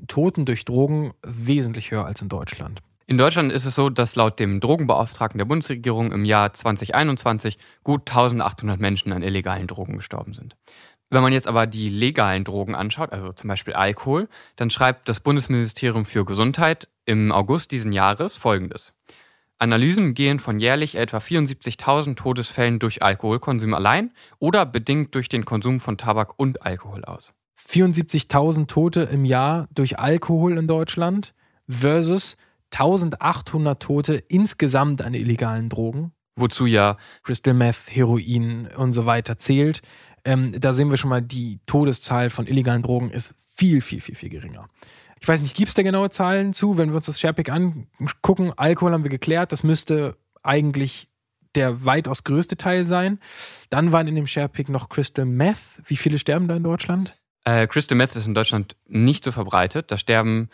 Toten 0.07 0.45
durch 0.45 0.65
Drogen 0.65 1.13
wesentlich 1.23 1.91
höher 1.91 2.05
als 2.05 2.21
in 2.21 2.29
Deutschland. 2.29 2.81
In 3.09 3.17
Deutschland 3.17 3.51
ist 3.51 3.65
es 3.65 3.73
so, 3.73 3.89
dass 3.89 4.15
laut 4.15 4.39
dem 4.39 4.59
Drogenbeauftragten 4.59 5.39
der 5.39 5.45
Bundesregierung 5.45 6.11
im 6.11 6.25
Jahr 6.25 6.53
2021 6.53 7.57
gut 7.83 8.01
1800 8.07 8.79
Menschen 8.79 9.11
an 9.13 9.23
illegalen 9.23 9.65
Drogen 9.65 9.95
gestorben 9.95 10.35
sind. 10.35 10.55
Wenn 11.09 11.23
man 11.23 11.33
jetzt 11.33 11.47
aber 11.47 11.65
die 11.65 11.89
legalen 11.89 12.43
Drogen 12.43 12.75
anschaut, 12.75 13.11
also 13.11 13.33
zum 13.33 13.47
Beispiel 13.47 13.73
Alkohol, 13.73 14.29
dann 14.57 14.69
schreibt 14.69 15.09
das 15.09 15.21
Bundesministerium 15.21 16.05
für 16.05 16.23
Gesundheit 16.23 16.87
im 17.05 17.31
August 17.31 17.71
diesen 17.71 17.93
Jahres 17.93 18.37
Folgendes. 18.37 18.93
Analysen 19.57 20.13
gehen 20.13 20.37
von 20.37 20.59
jährlich 20.59 20.93
etwa 20.93 21.17
74.000 21.17 22.15
Todesfällen 22.15 22.77
durch 22.77 23.01
Alkoholkonsum 23.01 23.73
allein 23.73 24.13
oder 24.37 24.67
bedingt 24.67 25.15
durch 25.15 25.29
den 25.29 25.45
Konsum 25.45 25.79
von 25.79 25.97
Tabak 25.97 26.37
und 26.37 26.61
Alkohol 26.61 27.03
aus. 27.05 27.33
74.000 27.57 28.67
Tote 28.67 29.01
im 29.01 29.25
Jahr 29.25 29.67
durch 29.73 29.97
Alkohol 29.97 30.59
in 30.59 30.67
Deutschland 30.67 31.33
versus 31.67 32.37
1800 32.71 33.81
Tote 33.81 34.15
insgesamt 34.15 35.01
an 35.01 35.13
illegalen 35.13 35.69
Drogen. 35.69 36.11
Wozu 36.35 36.65
ja 36.65 36.97
Crystal 37.23 37.53
Meth, 37.53 37.89
Heroin 37.89 38.67
und 38.75 38.93
so 38.93 39.05
weiter 39.05 39.37
zählt. 39.37 39.81
Ähm, 40.23 40.53
da 40.59 40.73
sehen 40.73 40.89
wir 40.89 40.97
schon 40.97 41.09
mal, 41.09 41.21
die 41.21 41.59
Todeszahl 41.65 42.29
von 42.29 42.47
illegalen 42.47 42.81
Drogen 42.81 43.09
ist 43.09 43.35
viel, 43.39 43.81
viel, 43.81 44.01
viel, 44.01 44.15
viel 44.15 44.29
geringer. 44.29 44.67
Ich 45.19 45.27
weiß 45.27 45.41
nicht, 45.41 45.55
gibt 45.55 45.69
es 45.69 45.75
da 45.75 45.83
genaue 45.83 46.09
Zahlen 46.09 46.53
zu? 46.53 46.77
Wenn 46.77 46.89
wir 46.89 46.95
uns 46.95 47.07
das 47.07 47.19
SharePick 47.19 47.51
angucken, 47.51 48.53
Alkohol 48.55 48.93
haben 48.93 49.03
wir 49.03 49.09
geklärt, 49.09 49.51
das 49.51 49.63
müsste 49.63 50.17
eigentlich 50.43 51.09
der 51.55 51.83
weitaus 51.83 52.23
größte 52.23 52.57
Teil 52.57 52.85
sein. 52.85 53.19
Dann 53.69 53.91
waren 53.91 54.07
in 54.07 54.15
dem 54.15 54.27
SharePick 54.27 54.69
noch 54.69 54.89
Crystal 54.89 55.25
Meth. 55.25 55.81
Wie 55.85 55.97
viele 55.97 56.19
sterben 56.19 56.47
da 56.47 56.55
in 56.55 56.63
Deutschland? 56.63 57.17
Äh, 57.43 57.67
Crystal 57.67 57.97
Meth 57.97 58.15
ist 58.15 58.27
in 58.27 58.35
Deutschland 58.35 58.75
nicht 58.87 59.23
so 59.23 59.31
verbreitet. 59.31 59.91
Da 59.91 59.97
sterben 59.97 60.49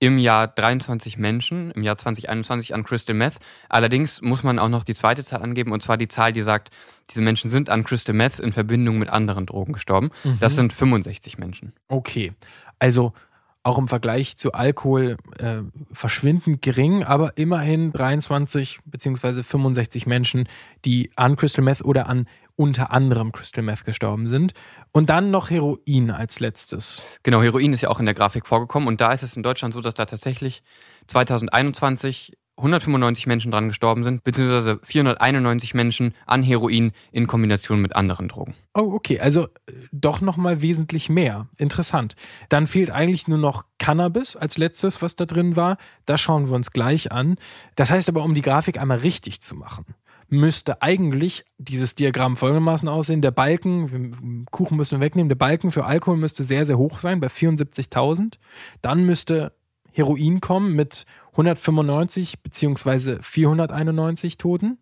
im 0.00 0.18
Jahr 0.18 0.46
23 0.46 1.18
Menschen, 1.18 1.70
im 1.72 1.82
Jahr 1.82 1.98
2021 1.98 2.74
an 2.74 2.84
Crystal 2.84 3.16
Meth. 3.16 3.34
Allerdings 3.68 4.22
muss 4.22 4.42
man 4.42 4.58
auch 4.58 4.68
noch 4.68 4.84
die 4.84 4.94
zweite 4.94 5.24
Zahl 5.24 5.42
angeben, 5.42 5.72
und 5.72 5.82
zwar 5.82 5.96
die 5.96 6.08
Zahl, 6.08 6.32
die 6.32 6.42
sagt, 6.42 6.70
diese 7.10 7.22
Menschen 7.22 7.50
sind 7.50 7.68
an 7.68 7.84
Crystal 7.84 8.14
Meth 8.14 8.38
in 8.38 8.52
Verbindung 8.52 8.98
mit 8.98 9.08
anderen 9.08 9.46
Drogen 9.46 9.72
gestorben. 9.72 10.10
Mhm. 10.22 10.38
Das 10.40 10.54
sind 10.54 10.72
65 10.72 11.38
Menschen. 11.38 11.72
Okay, 11.88 12.32
also 12.78 13.12
auch 13.62 13.78
im 13.78 13.88
Vergleich 13.88 14.36
zu 14.36 14.52
Alkohol 14.52 15.16
äh, 15.38 15.62
verschwindend 15.92 16.62
gering, 16.62 17.04
aber 17.04 17.36
immerhin 17.36 17.92
23 17.92 18.80
bzw. 18.84 19.42
65 19.42 20.06
Menschen, 20.06 20.48
die 20.84 21.10
an 21.16 21.36
Crystal 21.36 21.64
Meth 21.64 21.84
oder 21.84 22.08
an 22.08 22.26
unter 22.56 22.90
anderem 22.90 23.30
Crystal 23.30 23.62
Meth 23.62 23.84
gestorben 23.84 24.26
sind. 24.26 24.52
Und 24.90 25.10
dann 25.10 25.30
noch 25.30 25.50
Heroin 25.50 26.10
als 26.10 26.40
letztes. 26.40 27.04
Genau, 27.22 27.40
Heroin 27.40 27.72
ist 27.72 27.82
ja 27.82 27.88
auch 27.88 28.00
in 28.00 28.06
der 28.06 28.14
Grafik 28.14 28.46
vorgekommen. 28.46 28.88
Und 28.88 29.00
da 29.00 29.12
ist 29.12 29.22
es 29.22 29.36
in 29.36 29.42
Deutschland 29.42 29.74
so, 29.74 29.80
dass 29.80 29.94
da 29.94 30.06
tatsächlich 30.06 30.62
2021 31.06 32.36
195 32.58 33.26
Menschen 33.26 33.50
dran 33.50 33.68
gestorben 33.68 34.04
sind, 34.04 34.24
beziehungsweise 34.24 34.80
491 34.82 35.74
Menschen 35.74 36.14
an 36.26 36.42
Heroin 36.42 36.92
in 37.12 37.26
Kombination 37.26 37.80
mit 37.80 37.96
anderen 37.96 38.28
Drogen. 38.28 38.54
Oh, 38.74 38.92
okay, 38.94 39.20
also 39.20 39.44
äh, 39.44 39.72
doch 39.92 40.20
nochmal 40.20 40.60
wesentlich 40.60 41.08
mehr. 41.08 41.48
Interessant. 41.56 42.14
Dann 42.48 42.66
fehlt 42.66 42.90
eigentlich 42.90 43.28
nur 43.28 43.38
noch 43.38 43.64
Cannabis 43.78 44.36
als 44.36 44.58
letztes, 44.58 45.00
was 45.02 45.16
da 45.16 45.24
drin 45.24 45.56
war. 45.56 45.78
Das 46.04 46.20
schauen 46.20 46.48
wir 46.48 46.54
uns 46.54 46.72
gleich 46.72 47.12
an. 47.12 47.36
Das 47.76 47.90
heißt 47.90 48.08
aber, 48.08 48.22
um 48.22 48.34
die 48.34 48.42
Grafik 48.42 48.78
einmal 48.80 48.98
richtig 48.98 49.40
zu 49.40 49.54
machen, 49.54 49.84
müsste 50.28 50.82
eigentlich 50.82 51.44
dieses 51.56 51.94
Diagramm 51.94 52.36
folgendermaßen 52.36 52.88
aussehen. 52.88 53.22
Der 53.22 53.30
Balken, 53.30 54.46
Kuchen 54.50 54.76
müssen 54.76 54.98
wir 54.98 55.04
wegnehmen, 55.04 55.28
der 55.28 55.36
Balken 55.36 55.70
für 55.70 55.84
Alkohol 55.84 56.18
müsste 56.18 56.44
sehr, 56.44 56.66
sehr 56.66 56.78
hoch 56.78 56.98
sein, 56.98 57.20
bei 57.20 57.28
74.000. 57.28 58.34
Dann 58.82 59.04
müsste 59.04 59.52
Heroin 59.92 60.40
kommen 60.40 60.74
mit 60.76 61.06
195 61.38 62.40
bzw. 62.40 63.18
491 63.22 64.38
Toten. 64.38 64.78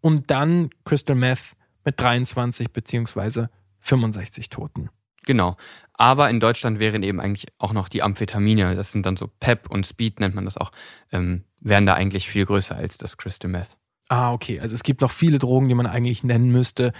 Und 0.00 0.30
dann 0.30 0.70
Crystal 0.84 1.16
Meth 1.16 1.56
mit 1.84 2.00
23 2.00 2.72
bzw. 2.72 3.46
65 3.80 4.48
Toten. 4.48 4.88
Genau. 5.24 5.56
Aber 5.94 6.30
in 6.30 6.38
Deutschland 6.40 6.78
wären 6.78 7.02
eben 7.02 7.20
eigentlich 7.20 7.46
auch 7.58 7.72
noch 7.72 7.88
die 7.88 8.02
Amphetamine, 8.02 8.76
das 8.76 8.92
sind 8.92 9.04
dann 9.06 9.16
so 9.16 9.28
PEP 9.40 9.68
und 9.68 9.86
Speed 9.86 10.20
nennt 10.20 10.34
man 10.34 10.44
das 10.44 10.56
auch, 10.56 10.70
ähm, 11.10 11.42
wären 11.60 11.84
da 11.84 11.94
eigentlich 11.94 12.28
viel 12.28 12.46
größer 12.46 12.76
als 12.76 12.96
das 12.96 13.16
Crystal 13.16 13.50
Meth. 13.50 13.76
Ah, 14.08 14.32
okay. 14.32 14.60
Also 14.60 14.76
es 14.76 14.84
gibt 14.84 15.00
noch 15.00 15.10
viele 15.10 15.40
Drogen, 15.40 15.68
die 15.68 15.74
man 15.74 15.86
eigentlich 15.86 16.22
nennen 16.22 16.50
müsste, 16.50 16.92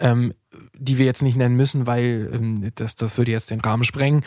ähm, 0.00 0.32
die 0.72 0.96
wir 0.96 1.04
jetzt 1.04 1.22
nicht 1.22 1.36
nennen 1.36 1.56
müssen, 1.56 1.86
weil 1.86 2.30
ähm, 2.32 2.72
das, 2.76 2.94
das 2.94 3.18
würde 3.18 3.32
jetzt 3.32 3.50
den 3.50 3.60
Rahmen 3.60 3.84
sprengen. 3.84 4.24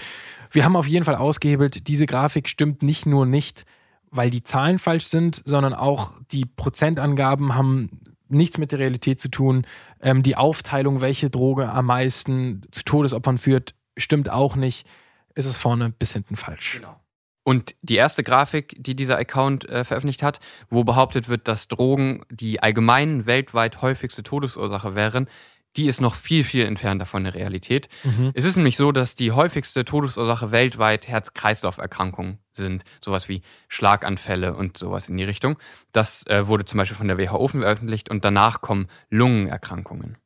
Wir 0.52 0.64
haben 0.64 0.76
auf 0.76 0.88
jeden 0.88 1.04
Fall 1.04 1.16
ausgehebelt, 1.16 1.88
diese 1.88 2.06
Grafik 2.06 2.48
stimmt 2.48 2.84
nicht 2.84 3.08
nur 3.08 3.26
nicht, 3.26 3.66
weil 4.12 4.30
die 4.30 4.44
Zahlen 4.44 4.80
falsch 4.80 5.06
sind, 5.06 5.42
sondern 5.46 5.74
auch 5.74 6.14
die 6.32 6.46
Prozentangaben 6.46 7.56
haben 7.56 8.02
nichts 8.30 8.58
mit 8.58 8.72
der 8.72 8.80
Realität 8.80 9.20
zu 9.20 9.30
tun. 9.30 9.66
Ähm, 10.02 10.24
die 10.24 10.36
Aufteilung, 10.36 11.02
welche 11.02 11.30
Droge 11.30 11.70
am 11.70 11.86
meisten 11.86 12.62
zu 12.72 12.84
Todesopfern 12.84 13.38
führt, 13.38 13.76
stimmt 13.98 14.30
auch 14.30 14.56
nicht. 14.56 14.88
Ist 15.36 15.46
es 15.46 15.56
vorne 15.56 15.92
bis 15.92 16.14
hinten 16.14 16.36
falsch. 16.36 16.74
Genau. 16.78 17.00
Und 17.44 17.76
die 17.82 17.96
erste 17.96 18.24
Grafik, 18.24 18.76
die 18.78 18.96
dieser 18.96 19.18
Account 19.18 19.70
äh, 19.70 19.86
veröffentlicht 19.86 20.22
hat, 20.22 20.42
wo 20.70 20.84
behauptet 20.84 21.30
wird, 21.30 21.48
dass 21.48 21.70
Drogen 21.70 22.26
die 22.30 22.62
allgemein 22.62 23.26
weltweit 23.26 23.82
häufigste 23.82 24.22
Todesursache 24.22 24.96
wären, 24.96 25.30
die 25.78 25.88
ist 25.88 26.02
noch 26.02 26.16
viel, 26.16 26.44
viel 26.44 26.66
entfernter 26.66 27.06
von 27.06 27.24
der 27.24 27.36
Realität. 27.36 27.88
Mhm. 28.04 28.32
Es 28.34 28.46
ist 28.46 28.56
nämlich 28.56 28.76
so, 28.76 28.92
dass 28.92 29.16
die 29.16 29.32
häufigste 29.32 29.86
Todesursache 29.86 30.52
weltweit 30.52 31.08
Herz-Kreislauf-Erkrankungen 31.08 32.40
sind. 32.54 32.84
Sowas 33.04 33.30
wie 33.30 33.44
Schlaganfälle 33.68 34.56
und 34.56 34.78
sowas 34.78 35.08
in 35.08 35.18
die 35.18 35.24
Richtung. 35.24 35.58
Das 35.92 36.26
äh, 36.28 36.48
wurde 36.48 36.66
zum 36.66 36.80
Beispiel 36.80 36.98
von 36.98 37.08
der 37.08 37.18
WHO 37.20 37.48
veröffentlicht 37.48 38.10
und 38.10 38.26
danach 38.26 38.62
kommen 38.62 38.88
Lungenerkrankungen. 39.10 40.18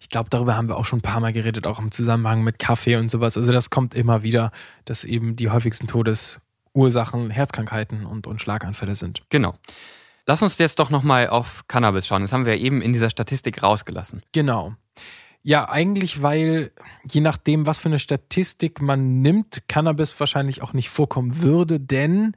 Ich 0.00 0.10
glaube, 0.10 0.30
darüber 0.30 0.56
haben 0.56 0.68
wir 0.68 0.76
auch 0.76 0.86
schon 0.86 0.98
ein 0.98 1.02
paar 1.02 1.20
Mal 1.20 1.32
geredet, 1.32 1.66
auch 1.66 1.78
im 1.78 1.90
Zusammenhang 1.90 2.42
mit 2.42 2.58
Kaffee 2.58 2.96
und 2.96 3.10
sowas. 3.10 3.36
Also 3.36 3.52
das 3.52 3.70
kommt 3.70 3.94
immer 3.94 4.22
wieder, 4.22 4.50
dass 4.84 5.04
eben 5.04 5.36
die 5.36 5.50
häufigsten 5.50 5.86
Todesursachen 5.86 7.30
Herzkrankheiten 7.30 8.04
und, 8.04 8.26
und 8.26 8.42
Schlaganfälle 8.42 8.94
sind. 8.94 9.22
Genau. 9.30 9.54
Lass 10.26 10.42
uns 10.42 10.58
jetzt 10.58 10.78
doch 10.78 10.90
nochmal 10.90 11.28
auf 11.28 11.64
Cannabis 11.66 12.06
schauen. 12.06 12.22
Das 12.22 12.32
haben 12.32 12.46
wir 12.46 12.56
ja 12.56 12.62
eben 12.62 12.82
in 12.82 12.92
dieser 12.92 13.10
Statistik 13.10 13.62
rausgelassen. 13.62 14.22
Genau. 14.32 14.74
Ja, 15.42 15.68
eigentlich, 15.68 16.22
weil 16.22 16.70
je 17.10 17.22
nachdem, 17.22 17.64
was 17.64 17.80
für 17.80 17.88
eine 17.88 17.98
Statistik 17.98 18.82
man 18.82 19.22
nimmt, 19.22 19.62
Cannabis 19.68 20.18
wahrscheinlich 20.20 20.62
auch 20.62 20.74
nicht 20.74 20.90
vorkommen 20.90 21.42
würde, 21.42 21.80
denn 21.80 22.34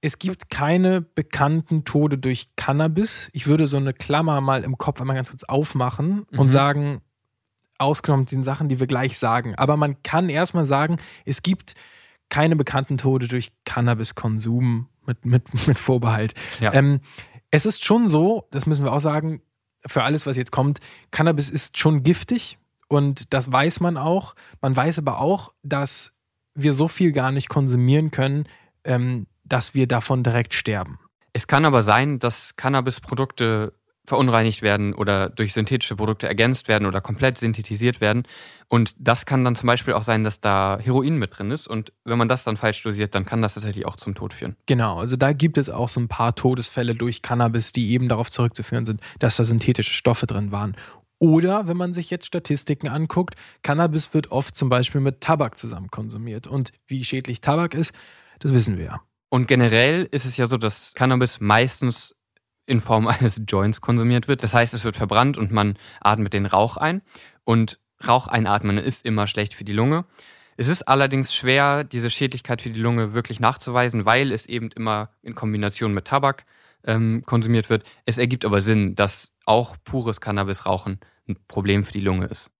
es 0.00 0.18
gibt 0.18 0.50
keine 0.50 1.02
bekannten 1.02 1.84
Tode 1.84 2.16
durch 2.16 2.48
Cannabis. 2.56 3.28
Ich 3.32 3.48
würde 3.48 3.66
so 3.66 3.76
eine 3.76 3.92
Klammer 3.92 4.40
mal 4.40 4.62
im 4.62 4.78
Kopf 4.78 5.00
einmal 5.00 5.16
ganz 5.16 5.30
kurz 5.30 5.44
aufmachen 5.44 6.22
und 6.30 6.46
mhm. 6.46 6.50
sagen, 6.50 7.00
ausgenommen 7.78 8.26
den 8.26 8.44
Sachen, 8.44 8.68
die 8.68 8.78
wir 8.78 8.86
gleich 8.86 9.18
sagen. 9.18 9.54
Aber 9.56 9.76
man 9.76 10.02
kann 10.02 10.28
erstmal 10.28 10.66
sagen, 10.66 10.98
es 11.24 11.42
gibt 11.42 11.74
keine 12.28 12.56
bekannten 12.56 12.98
Tode 12.98 13.26
durch 13.26 13.52
Cannabiskonsum 13.64 14.88
mit, 15.06 15.24
mit, 15.24 15.66
mit 15.66 15.78
Vorbehalt. 15.78 16.34
Ja. 16.60 16.72
Ähm, 16.72 17.00
es 17.50 17.66
ist 17.66 17.84
schon 17.84 18.08
so, 18.08 18.46
das 18.52 18.66
müssen 18.66 18.84
wir 18.84 18.92
auch 18.92 19.00
sagen, 19.00 19.42
für 19.86 20.02
alles, 20.02 20.26
was 20.26 20.36
jetzt 20.36 20.52
kommt, 20.52 20.80
Cannabis 21.10 21.50
ist 21.50 21.78
schon 21.78 22.02
giftig 22.02 22.58
und 22.88 23.32
das 23.32 23.50
weiß 23.50 23.80
man 23.80 23.96
auch. 23.96 24.34
Man 24.60 24.76
weiß 24.76 24.98
aber 24.98 25.20
auch, 25.20 25.52
dass 25.62 26.16
wir 26.54 26.72
so 26.72 26.88
viel 26.88 27.12
gar 27.12 27.32
nicht 27.32 27.48
konsumieren 27.48 28.10
können, 28.10 28.46
ähm, 28.84 29.26
dass 29.44 29.74
wir 29.74 29.86
davon 29.86 30.22
direkt 30.22 30.54
sterben. 30.54 30.98
Es 31.32 31.46
kann 31.46 31.64
aber 31.64 31.82
sein, 31.82 32.18
dass 32.18 32.56
Cannabisprodukte 32.56 33.72
verunreinigt 34.10 34.60
werden 34.60 34.94
oder 34.94 35.30
durch 35.30 35.54
synthetische 35.54 35.96
Produkte 35.96 36.28
ergänzt 36.28 36.68
werden 36.68 36.86
oder 36.86 37.00
komplett 37.00 37.38
synthetisiert 37.38 38.00
werden. 38.00 38.24
Und 38.68 38.94
das 38.98 39.24
kann 39.24 39.44
dann 39.44 39.56
zum 39.56 39.66
Beispiel 39.66 39.94
auch 39.94 40.02
sein, 40.02 40.22
dass 40.22 40.40
da 40.40 40.78
Heroin 40.80 41.16
mit 41.16 41.38
drin 41.38 41.50
ist. 41.50 41.66
Und 41.66 41.92
wenn 42.04 42.18
man 42.18 42.28
das 42.28 42.44
dann 42.44 42.58
falsch 42.58 42.82
dosiert, 42.82 43.14
dann 43.14 43.24
kann 43.24 43.40
das 43.40 43.54
tatsächlich 43.54 43.86
auch 43.86 43.96
zum 43.96 44.14
Tod 44.14 44.34
führen. 44.34 44.56
Genau, 44.66 44.98
also 44.98 45.16
da 45.16 45.32
gibt 45.32 45.56
es 45.56 45.70
auch 45.70 45.88
so 45.88 46.00
ein 46.00 46.08
paar 46.08 46.34
Todesfälle 46.34 46.94
durch 46.94 47.22
Cannabis, 47.22 47.72
die 47.72 47.90
eben 47.90 48.08
darauf 48.08 48.30
zurückzuführen 48.30 48.84
sind, 48.84 49.00
dass 49.18 49.36
da 49.36 49.44
synthetische 49.44 49.94
Stoffe 49.94 50.26
drin 50.26 50.52
waren. 50.52 50.76
Oder 51.18 51.68
wenn 51.68 51.76
man 51.76 51.92
sich 51.92 52.10
jetzt 52.10 52.26
Statistiken 52.26 52.88
anguckt, 52.88 53.34
Cannabis 53.62 54.14
wird 54.14 54.30
oft 54.30 54.56
zum 54.56 54.68
Beispiel 54.68 55.00
mit 55.00 55.20
Tabak 55.20 55.56
zusammen 55.56 55.90
konsumiert. 55.90 56.46
Und 56.46 56.72
wie 56.86 57.04
schädlich 57.04 57.40
Tabak 57.40 57.74
ist, 57.74 57.92
das 58.38 58.54
wissen 58.54 58.78
wir 58.78 58.84
ja. 58.84 59.00
Und 59.28 59.46
generell 59.46 60.08
ist 60.10 60.24
es 60.24 60.36
ja 60.36 60.48
so, 60.48 60.56
dass 60.56 60.92
Cannabis 60.94 61.38
meistens 61.40 62.14
in 62.70 62.80
Form 62.80 63.08
eines 63.08 63.42
Joints 63.46 63.80
konsumiert 63.80 64.28
wird. 64.28 64.42
Das 64.42 64.54
heißt, 64.54 64.72
es 64.72 64.84
wird 64.84 64.96
verbrannt 64.96 65.36
und 65.36 65.50
man 65.50 65.76
atmet 66.00 66.32
den 66.32 66.46
Rauch 66.46 66.76
ein. 66.76 67.02
Und 67.44 67.80
Rauch 68.06 68.28
einatmen 68.28 68.78
ist 68.78 69.04
immer 69.04 69.26
schlecht 69.26 69.54
für 69.54 69.64
die 69.64 69.72
Lunge. 69.72 70.04
Es 70.56 70.68
ist 70.68 70.86
allerdings 70.88 71.34
schwer, 71.34 71.84
diese 71.84 72.10
Schädlichkeit 72.10 72.62
für 72.62 72.70
die 72.70 72.80
Lunge 72.80 73.12
wirklich 73.12 73.40
nachzuweisen, 73.40 74.04
weil 74.04 74.30
es 74.30 74.46
eben 74.46 74.70
immer 74.70 75.10
in 75.22 75.34
Kombination 75.34 75.92
mit 75.92 76.06
Tabak 76.06 76.44
ähm, 76.84 77.22
konsumiert 77.26 77.70
wird. 77.70 77.84
Es 78.06 78.18
ergibt 78.18 78.44
aber 78.44 78.60
Sinn, 78.60 78.94
dass 78.94 79.32
auch 79.46 79.76
pures 79.84 80.20
Cannabisrauchen 80.20 81.00
ein 81.28 81.36
Problem 81.48 81.84
für 81.84 81.92
die 81.92 82.00
Lunge 82.00 82.26
ist. 82.26 82.50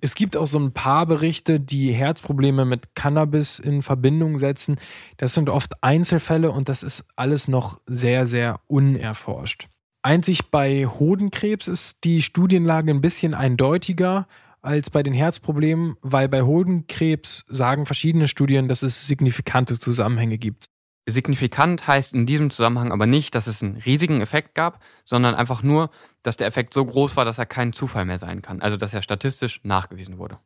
Es 0.00 0.14
gibt 0.14 0.36
auch 0.36 0.46
so 0.46 0.58
ein 0.58 0.72
paar 0.72 1.06
Berichte, 1.06 1.58
die 1.58 1.92
Herzprobleme 1.92 2.64
mit 2.64 2.94
Cannabis 2.94 3.58
in 3.58 3.82
Verbindung 3.82 4.38
setzen. 4.38 4.76
Das 5.16 5.34
sind 5.34 5.48
oft 5.48 5.82
Einzelfälle 5.82 6.50
und 6.50 6.68
das 6.68 6.82
ist 6.82 7.04
alles 7.16 7.48
noch 7.48 7.80
sehr, 7.86 8.26
sehr 8.26 8.60
unerforscht. 8.66 9.68
Einzig 10.02 10.50
bei 10.50 10.86
Hodenkrebs 10.86 11.66
ist 11.66 12.04
die 12.04 12.22
Studienlage 12.22 12.92
ein 12.92 13.00
bisschen 13.00 13.34
eindeutiger 13.34 14.28
als 14.62 14.90
bei 14.90 15.02
den 15.02 15.14
Herzproblemen, 15.14 15.96
weil 16.02 16.28
bei 16.28 16.42
Hodenkrebs 16.42 17.44
sagen 17.48 17.86
verschiedene 17.86 18.28
Studien, 18.28 18.68
dass 18.68 18.82
es 18.82 19.06
signifikante 19.06 19.78
Zusammenhänge 19.78 20.38
gibt. 20.38 20.64
Signifikant 21.08 21.86
heißt 21.86 22.14
in 22.14 22.26
diesem 22.26 22.50
Zusammenhang 22.50 22.90
aber 22.90 23.06
nicht, 23.06 23.36
dass 23.36 23.46
es 23.46 23.62
einen 23.62 23.76
riesigen 23.76 24.20
Effekt 24.20 24.56
gab, 24.56 24.80
sondern 25.04 25.36
einfach 25.36 25.62
nur, 25.62 25.90
dass 26.24 26.36
der 26.36 26.48
Effekt 26.48 26.74
so 26.74 26.84
groß 26.84 27.16
war, 27.16 27.24
dass 27.24 27.38
er 27.38 27.46
kein 27.46 27.72
Zufall 27.72 28.04
mehr 28.04 28.18
sein 28.18 28.42
kann. 28.42 28.60
Also 28.60 28.76
dass 28.76 28.92
er 28.92 29.02
statistisch 29.02 29.60
nachgewiesen 29.62 30.18
wurde. 30.18 30.40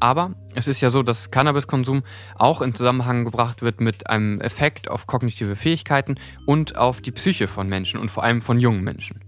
Aber 0.00 0.34
es 0.56 0.66
ist 0.66 0.80
ja 0.80 0.90
so, 0.90 1.04
dass 1.04 1.30
Cannabiskonsum 1.30 2.02
auch 2.34 2.60
in 2.62 2.74
Zusammenhang 2.74 3.24
gebracht 3.24 3.62
wird 3.62 3.80
mit 3.80 4.10
einem 4.10 4.40
Effekt 4.40 4.90
auf 4.90 5.06
kognitive 5.06 5.54
Fähigkeiten 5.54 6.16
und 6.44 6.74
auf 6.76 7.00
die 7.00 7.12
Psyche 7.12 7.46
von 7.46 7.68
Menschen 7.68 8.00
und 8.00 8.10
vor 8.10 8.24
allem 8.24 8.42
von 8.42 8.58
jungen 8.58 8.82
Menschen. 8.82 9.20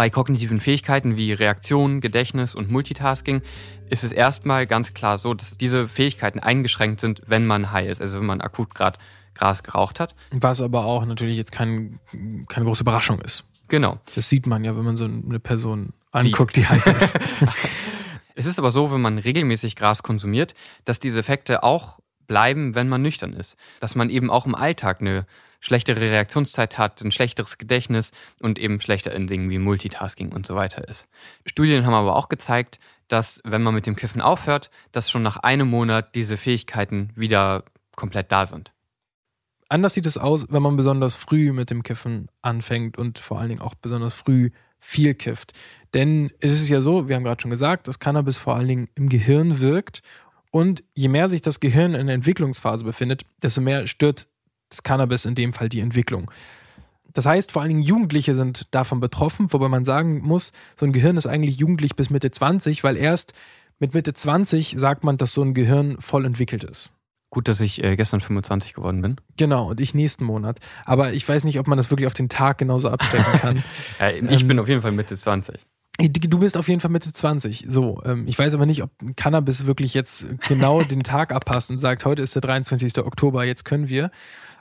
Bei 0.00 0.08
kognitiven 0.08 0.60
Fähigkeiten 0.60 1.18
wie 1.18 1.34
Reaktion, 1.34 2.00
Gedächtnis 2.00 2.54
und 2.54 2.70
Multitasking 2.70 3.42
ist 3.90 4.02
es 4.02 4.12
erstmal 4.12 4.66
ganz 4.66 4.94
klar 4.94 5.18
so, 5.18 5.34
dass 5.34 5.58
diese 5.58 5.88
Fähigkeiten 5.88 6.38
eingeschränkt 6.38 7.02
sind, 7.02 7.20
wenn 7.26 7.46
man 7.46 7.70
high 7.70 7.86
ist, 7.86 8.00
also 8.00 8.18
wenn 8.18 8.24
man 8.24 8.40
akut 8.40 8.74
gerade 8.74 8.98
Gras 9.34 9.62
geraucht 9.62 10.00
hat. 10.00 10.14
Was 10.30 10.62
aber 10.62 10.86
auch 10.86 11.04
natürlich 11.04 11.36
jetzt 11.36 11.52
kein, 11.52 12.00
keine 12.48 12.64
große 12.64 12.82
Überraschung 12.82 13.20
ist. 13.20 13.44
Genau. 13.68 14.00
Das 14.14 14.30
sieht 14.30 14.46
man 14.46 14.64
ja, 14.64 14.74
wenn 14.74 14.84
man 14.84 14.96
so 14.96 15.04
eine 15.04 15.38
Person 15.38 15.92
anguckt, 16.12 16.54
Sieht. 16.54 16.64
die 16.64 16.68
high 16.70 16.86
ist. 16.86 17.18
es 18.36 18.46
ist 18.46 18.58
aber 18.58 18.70
so, 18.70 18.90
wenn 18.92 19.02
man 19.02 19.18
regelmäßig 19.18 19.76
Gras 19.76 20.02
konsumiert, 20.02 20.54
dass 20.86 20.98
diese 20.98 21.20
Effekte 21.20 21.62
auch 21.62 21.98
bleiben, 22.26 22.74
wenn 22.74 22.88
man 22.88 23.02
nüchtern 23.02 23.34
ist. 23.34 23.58
Dass 23.80 23.96
man 23.96 24.08
eben 24.08 24.30
auch 24.30 24.46
im 24.46 24.54
Alltag 24.54 25.02
eine 25.02 25.26
schlechtere 25.60 26.00
Reaktionszeit 26.00 26.78
hat, 26.78 27.00
ein 27.02 27.12
schlechteres 27.12 27.58
Gedächtnis 27.58 28.12
und 28.40 28.58
eben 28.58 28.80
schlechter 28.80 29.14
in 29.14 29.26
Dingen 29.26 29.50
wie 29.50 29.58
Multitasking 29.58 30.32
und 30.32 30.46
so 30.46 30.56
weiter 30.56 30.88
ist. 30.88 31.08
Studien 31.46 31.86
haben 31.86 31.94
aber 31.94 32.16
auch 32.16 32.28
gezeigt, 32.28 32.80
dass 33.08 33.40
wenn 33.44 33.62
man 33.62 33.74
mit 33.74 33.86
dem 33.86 33.96
Kiffen 33.96 34.20
aufhört, 34.20 34.70
dass 34.92 35.10
schon 35.10 35.22
nach 35.22 35.36
einem 35.36 35.68
Monat 35.68 36.14
diese 36.14 36.36
Fähigkeiten 36.36 37.10
wieder 37.14 37.64
komplett 37.94 38.32
da 38.32 38.46
sind. 38.46 38.72
Anders 39.68 39.94
sieht 39.94 40.06
es 40.06 40.18
aus, 40.18 40.46
wenn 40.50 40.62
man 40.62 40.76
besonders 40.76 41.14
früh 41.14 41.52
mit 41.52 41.70
dem 41.70 41.82
Kiffen 41.84 42.28
anfängt 42.42 42.98
und 42.98 43.18
vor 43.18 43.38
allen 43.38 43.50
Dingen 43.50 43.60
auch 43.60 43.74
besonders 43.74 44.14
früh 44.14 44.50
viel 44.80 45.14
kifft. 45.14 45.52
Denn 45.94 46.32
es 46.40 46.52
ist 46.52 46.68
ja 46.68 46.80
so, 46.80 47.08
wir 47.08 47.14
haben 47.14 47.24
gerade 47.24 47.40
schon 47.40 47.50
gesagt, 47.50 47.86
dass 47.86 47.98
Cannabis 47.98 48.38
vor 48.38 48.56
allen 48.56 48.66
Dingen 48.66 48.88
im 48.94 49.08
Gehirn 49.08 49.60
wirkt. 49.60 50.02
Und 50.50 50.82
je 50.94 51.08
mehr 51.08 51.28
sich 51.28 51.42
das 51.42 51.60
Gehirn 51.60 51.94
in 51.94 52.06
der 52.06 52.16
Entwicklungsphase 52.16 52.84
befindet, 52.84 53.22
desto 53.42 53.60
mehr 53.60 53.86
stört 53.86 54.26
das 54.70 54.82
Cannabis 54.82 55.24
in 55.24 55.34
dem 55.34 55.52
Fall 55.52 55.68
die 55.68 55.80
Entwicklung. 55.80 56.30
Das 57.12 57.26
heißt, 57.26 57.52
vor 57.52 57.62
allen 57.62 57.70
Dingen 57.70 57.82
Jugendliche 57.82 58.34
sind 58.34 58.72
davon 58.72 59.00
betroffen, 59.00 59.52
wobei 59.52 59.68
man 59.68 59.84
sagen 59.84 60.20
muss, 60.20 60.52
so 60.76 60.86
ein 60.86 60.92
Gehirn 60.92 61.16
ist 61.16 61.26
eigentlich 61.26 61.56
jugendlich 61.56 61.96
bis 61.96 62.10
Mitte 62.10 62.30
20, 62.30 62.84
weil 62.84 62.96
erst 62.96 63.32
mit 63.78 63.94
Mitte 63.94 64.14
20 64.14 64.76
sagt 64.78 65.04
man, 65.04 65.16
dass 65.16 65.32
so 65.32 65.42
ein 65.42 65.54
Gehirn 65.54 66.00
voll 66.00 66.24
entwickelt 66.24 66.64
ist. 66.64 66.90
Gut, 67.30 67.46
dass 67.46 67.60
ich 67.60 67.82
äh, 67.82 67.96
gestern 67.96 68.20
25 68.20 68.74
geworden 68.74 69.02
bin. 69.02 69.16
Genau, 69.36 69.70
und 69.70 69.80
ich 69.80 69.94
nächsten 69.94 70.24
Monat. 70.24 70.58
Aber 70.84 71.12
ich 71.12 71.28
weiß 71.28 71.44
nicht, 71.44 71.60
ob 71.60 71.68
man 71.68 71.76
das 71.76 71.90
wirklich 71.90 72.08
auf 72.08 72.14
den 72.14 72.28
Tag 72.28 72.58
genauso 72.58 72.90
abstecken 72.90 73.40
kann. 73.40 73.64
ja, 74.00 74.10
ich 74.10 74.42
ähm, 74.42 74.48
bin 74.48 74.58
auf 74.58 74.68
jeden 74.68 74.82
Fall 74.82 74.92
Mitte 74.92 75.16
20. 75.16 75.60
Du 76.08 76.38
bist 76.38 76.56
auf 76.56 76.66
jeden 76.66 76.80
Fall 76.80 76.90
Mitte 76.90 77.12
20. 77.12 77.66
So, 77.68 78.02
ähm, 78.04 78.24
ich 78.26 78.38
weiß 78.38 78.54
aber 78.54 78.66
nicht, 78.66 78.82
ob 78.82 78.90
Cannabis 79.16 79.66
wirklich 79.66 79.94
jetzt 79.94 80.26
genau 80.48 80.82
den 80.82 81.02
Tag 81.02 81.32
abpasst 81.32 81.70
und 81.70 81.78
sagt, 81.78 82.04
heute 82.04 82.22
ist 82.22 82.34
der 82.34 82.42
23. 82.42 82.98
Oktober, 82.98 83.44
jetzt 83.44 83.64
können 83.64 83.88
wir. 83.88 84.10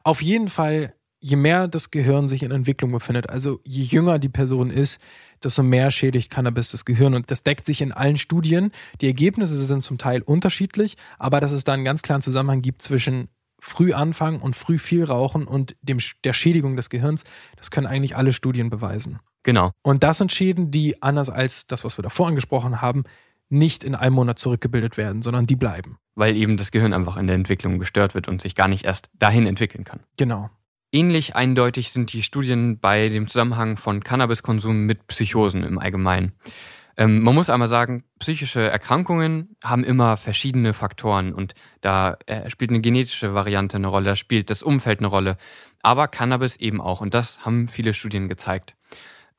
Auf 0.04 0.22
jeden 0.22 0.50
Fall, 0.50 0.94
je 1.20 1.36
mehr 1.36 1.68
das 1.68 1.92
Gehirn 1.92 2.28
sich 2.28 2.44
in 2.44 2.52
Entwicklung 2.52 2.92
befindet, 2.92 3.30
also 3.30 3.60
je 3.66 3.84
jünger 3.84 4.20
die 4.20 4.30
Person 4.30 4.70
ist, 4.70 5.00
desto 5.44 5.64
mehr 5.64 5.92
schädigt 5.92 6.30
Cannabis 6.30 6.70
das 6.70 6.86
Gehirn. 6.86 7.14
Und 7.14 7.32
das 7.32 7.44
deckt 7.44 7.66
sich 7.66 7.82
in 7.82 7.92
allen 7.92 8.18
Studien. 8.18 8.72
Die 9.02 9.08
Ergebnisse 9.08 9.58
sind 9.66 9.84
zum 9.84 9.98
Teil 9.98 10.22
unterschiedlich, 10.22 10.98
aber 11.18 11.40
dass 11.40 11.52
es 11.52 11.64
da 11.64 11.74
einen 11.74 11.86
ganz 11.86 12.02
klaren 12.02 12.22
Zusammenhang 12.22 12.62
gibt 12.62 12.82
zwischen 12.82 13.30
früh 13.62 13.94
anfangen 13.94 14.40
und 14.42 14.56
früh 14.56 14.78
viel 14.78 15.04
rauchen 15.04 15.46
und 15.46 15.76
dem, 15.82 16.00
der 16.24 16.34
Schädigung 16.34 16.76
des 16.76 16.90
Gehirns, 16.90 17.26
das 17.58 17.72
können 17.72 17.88
eigentlich 17.88 18.16
alle 18.16 18.34
Studien 18.34 18.70
beweisen. 18.70 19.20
Genau. 19.44 19.72
Und 19.82 20.04
das 20.04 20.18
sind 20.18 20.32
Schäden, 20.32 20.72
die 20.72 21.02
anders 21.02 21.30
als 21.30 21.68
das, 21.68 21.84
was 21.84 21.98
wir 21.98 22.04
davor 22.04 22.28
angesprochen 22.28 22.82
haben, 22.82 23.04
nicht 23.50 23.84
in 23.84 23.96
einem 23.96 24.16
Monat 24.16 24.40
zurückgebildet 24.40 24.98
werden, 24.98 25.22
sondern 25.22 25.48
die 25.48 25.56
bleiben. 25.56 25.98
Weil 26.16 26.36
eben 26.36 26.58
das 26.58 26.72
Gehirn 26.72 26.94
einfach 26.94 27.18
in 27.18 27.28
der 27.28 27.36
Entwicklung 27.36 27.80
gestört 27.80 28.16
wird 28.16 28.28
und 28.28 28.42
sich 28.42 28.56
gar 28.56 28.68
nicht 28.68 28.86
erst 28.86 29.10
dahin 29.18 29.48
entwickeln 29.48 29.84
kann. 29.84 30.02
Genau. 30.18 30.50
Ähnlich 30.92 31.36
eindeutig 31.36 31.92
sind 31.92 32.14
die 32.14 32.24
Studien 32.24 32.80
bei 32.80 33.10
dem 33.10 33.28
Zusammenhang 33.28 33.78
von 33.78 34.04
Cannabiskonsum 34.04 34.86
mit 34.86 35.06
Psychosen 35.08 35.64
im 35.64 35.78
Allgemeinen. 35.78 36.34
Ähm, 36.98 37.22
man 37.22 37.34
muss 37.34 37.50
einmal 37.50 37.68
sagen, 37.68 38.04
psychische 38.20 38.60
Erkrankungen 38.60 39.56
haben 39.64 39.84
immer 39.84 40.18
verschiedene 40.18 40.74
Faktoren 40.74 41.34
und 41.34 41.54
da 41.80 42.18
äh, 42.26 42.50
spielt 42.50 42.72
eine 42.72 42.82
genetische 42.82 43.34
Variante 43.34 43.78
eine 43.78 43.88
Rolle, 43.88 44.06
da 44.06 44.16
spielt 44.18 44.50
das 44.50 44.64
Umfeld 44.64 45.00
eine 45.00 45.08
Rolle, 45.08 45.38
aber 45.82 46.08
Cannabis 46.10 46.58
eben 46.58 46.82
auch 46.82 47.00
und 47.00 47.14
das 47.14 47.46
haben 47.46 47.70
viele 47.70 47.94
Studien 47.94 48.28
gezeigt. 48.28 48.76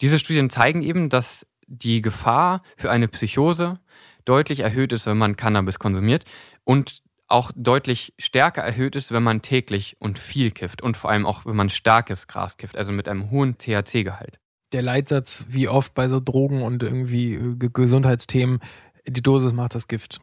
Diese 0.01 0.19
Studien 0.19 0.49
zeigen 0.49 0.83
eben, 0.83 1.11
dass 1.11 1.47
die 1.71 2.01
Gefahr 2.01 2.63
für 2.77 2.91
eine 2.91 3.09
Psychose 3.09 3.79
deutlich 4.25 4.61
erhöht 4.61 4.93
ist, 4.93 5.07
wenn 5.07 5.17
man 5.17 5.37
Cannabis 5.37 5.79
konsumiert 5.79 6.25
und 6.65 7.03
auch 7.29 7.53
deutlich 7.55 8.13
stärker 8.19 8.63
erhöht 8.63 8.97
ist, 8.97 9.13
wenn 9.13 9.23
man 9.23 9.41
täglich 9.41 9.97
und 10.01 10.19
viel 10.19 10.51
kifft 10.51 10.83
und 10.83 10.97
vor 10.97 11.11
allem 11.11 11.27
auch, 11.27 11.47
wenn 11.47 11.57
man 11.57 11.71
starkes 11.71 12.27
Gras 12.27 12.57
kifft, 12.57 12.77
also 12.77 12.93
mit 12.93 13.09
einem 13.09 13.31
hohen 13.31 13.57
THC-Gehalt. 13.57 14.39
Der 14.73 14.83
Leitsatz, 14.83 15.47
wie 15.49 15.69
oft 15.69 15.95
bei 15.95 16.09
so 16.09 16.21
Drogen 16.21 16.63
und 16.63 16.83
irgendwie 16.83 17.35
äh, 17.35 17.57
Gesundheitsthemen, 17.73 18.59
die 19.07 19.23
Dosis 19.23 19.53
macht 19.53 19.75
das 19.75 19.89
Gift. 19.89 20.21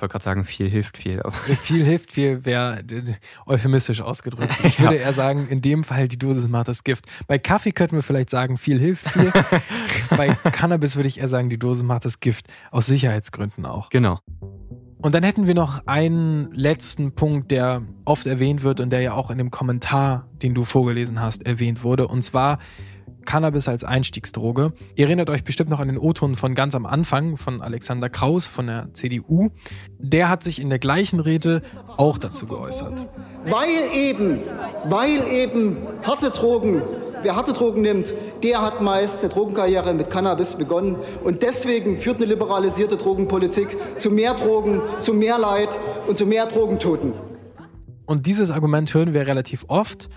Ich 0.00 0.02
wollte 0.02 0.12
gerade 0.12 0.24
sagen, 0.24 0.44
viel 0.46 0.66
hilft 0.66 0.96
viel. 0.96 1.20
Viel 1.62 1.84
hilft 1.84 2.12
viel 2.12 2.46
wäre 2.46 2.82
euphemistisch 3.44 4.00
ausgedrückt. 4.00 4.54
Ich 4.64 4.80
würde 4.80 4.96
ja. 4.96 5.02
eher 5.02 5.12
sagen, 5.12 5.46
in 5.48 5.60
dem 5.60 5.84
Fall 5.84 6.08
die 6.08 6.18
Dosis 6.18 6.48
macht 6.48 6.68
das 6.68 6.84
Gift. 6.84 7.04
Bei 7.26 7.38
Kaffee 7.38 7.72
könnten 7.72 7.96
wir 7.96 8.02
vielleicht 8.02 8.30
sagen, 8.30 8.56
viel 8.56 8.78
hilft 8.78 9.10
viel. 9.10 9.30
Bei 10.16 10.28
Cannabis 10.28 10.96
würde 10.96 11.06
ich 11.10 11.20
eher 11.20 11.28
sagen, 11.28 11.50
die 11.50 11.58
Dosis 11.58 11.82
macht 11.82 12.06
das 12.06 12.18
Gift. 12.20 12.46
Aus 12.70 12.86
Sicherheitsgründen 12.86 13.66
auch. 13.66 13.90
Genau. 13.90 14.20
Und 15.02 15.14
dann 15.14 15.22
hätten 15.22 15.46
wir 15.46 15.54
noch 15.54 15.86
einen 15.86 16.50
letzten 16.54 17.14
Punkt, 17.14 17.50
der 17.50 17.82
oft 18.06 18.26
erwähnt 18.26 18.62
wird 18.62 18.80
und 18.80 18.88
der 18.88 19.02
ja 19.02 19.12
auch 19.12 19.30
in 19.30 19.36
dem 19.36 19.50
Kommentar, 19.50 20.28
den 20.40 20.54
du 20.54 20.64
vorgelesen 20.64 21.20
hast, 21.20 21.44
erwähnt 21.44 21.82
wurde. 21.82 22.08
Und 22.08 22.22
zwar 22.22 22.58
Cannabis 23.24 23.68
als 23.68 23.84
Einstiegsdroge. 23.84 24.72
Ihr 24.94 25.06
erinnert 25.06 25.30
euch 25.30 25.44
bestimmt 25.44 25.70
noch 25.70 25.80
an 25.80 25.88
den 25.88 25.98
O-Ton 25.98 26.36
von 26.36 26.54
ganz 26.54 26.74
am 26.74 26.86
Anfang 26.86 27.36
von 27.36 27.60
Alexander 27.62 28.08
Kraus 28.08 28.46
von 28.46 28.66
der 28.66 28.92
CDU. 28.92 29.50
Der 29.98 30.28
hat 30.28 30.42
sich 30.42 30.60
in 30.60 30.68
der 30.68 30.78
gleichen 30.78 31.20
Rede 31.20 31.62
auch 31.96 32.18
dazu 32.18 32.46
geäußert. 32.46 33.06
Weil 33.44 33.94
eben, 33.94 34.38
weil 34.84 35.26
eben 35.28 35.76
harte 36.02 36.30
Drogen, 36.30 36.82
wer 37.22 37.36
harte 37.36 37.52
Drogen 37.52 37.82
nimmt, 37.82 38.14
der 38.42 38.62
hat 38.62 38.80
meist 38.82 39.20
eine 39.20 39.28
Drogenkarriere 39.28 39.94
mit 39.94 40.10
Cannabis 40.10 40.56
begonnen. 40.56 40.96
Und 41.24 41.42
deswegen 41.42 41.98
führt 41.98 42.16
eine 42.16 42.26
liberalisierte 42.26 42.96
Drogenpolitik 42.96 43.76
zu 43.98 44.10
mehr 44.10 44.34
Drogen, 44.34 44.82
zu 45.00 45.14
mehr 45.14 45.38
Leid 45.38 45.78
und 46.06 46.18
zu 46.18 46.26
mehr 46.26 46.46
Drogentoten. 46.46 47.14
Und 48.06 48.26
dieses 48.26 48.50
Argument 48.50 48.92
hören 48.92 49.14
wir 49.14 49.26
relativ 49.26 49.64
oft. 49.68 50.08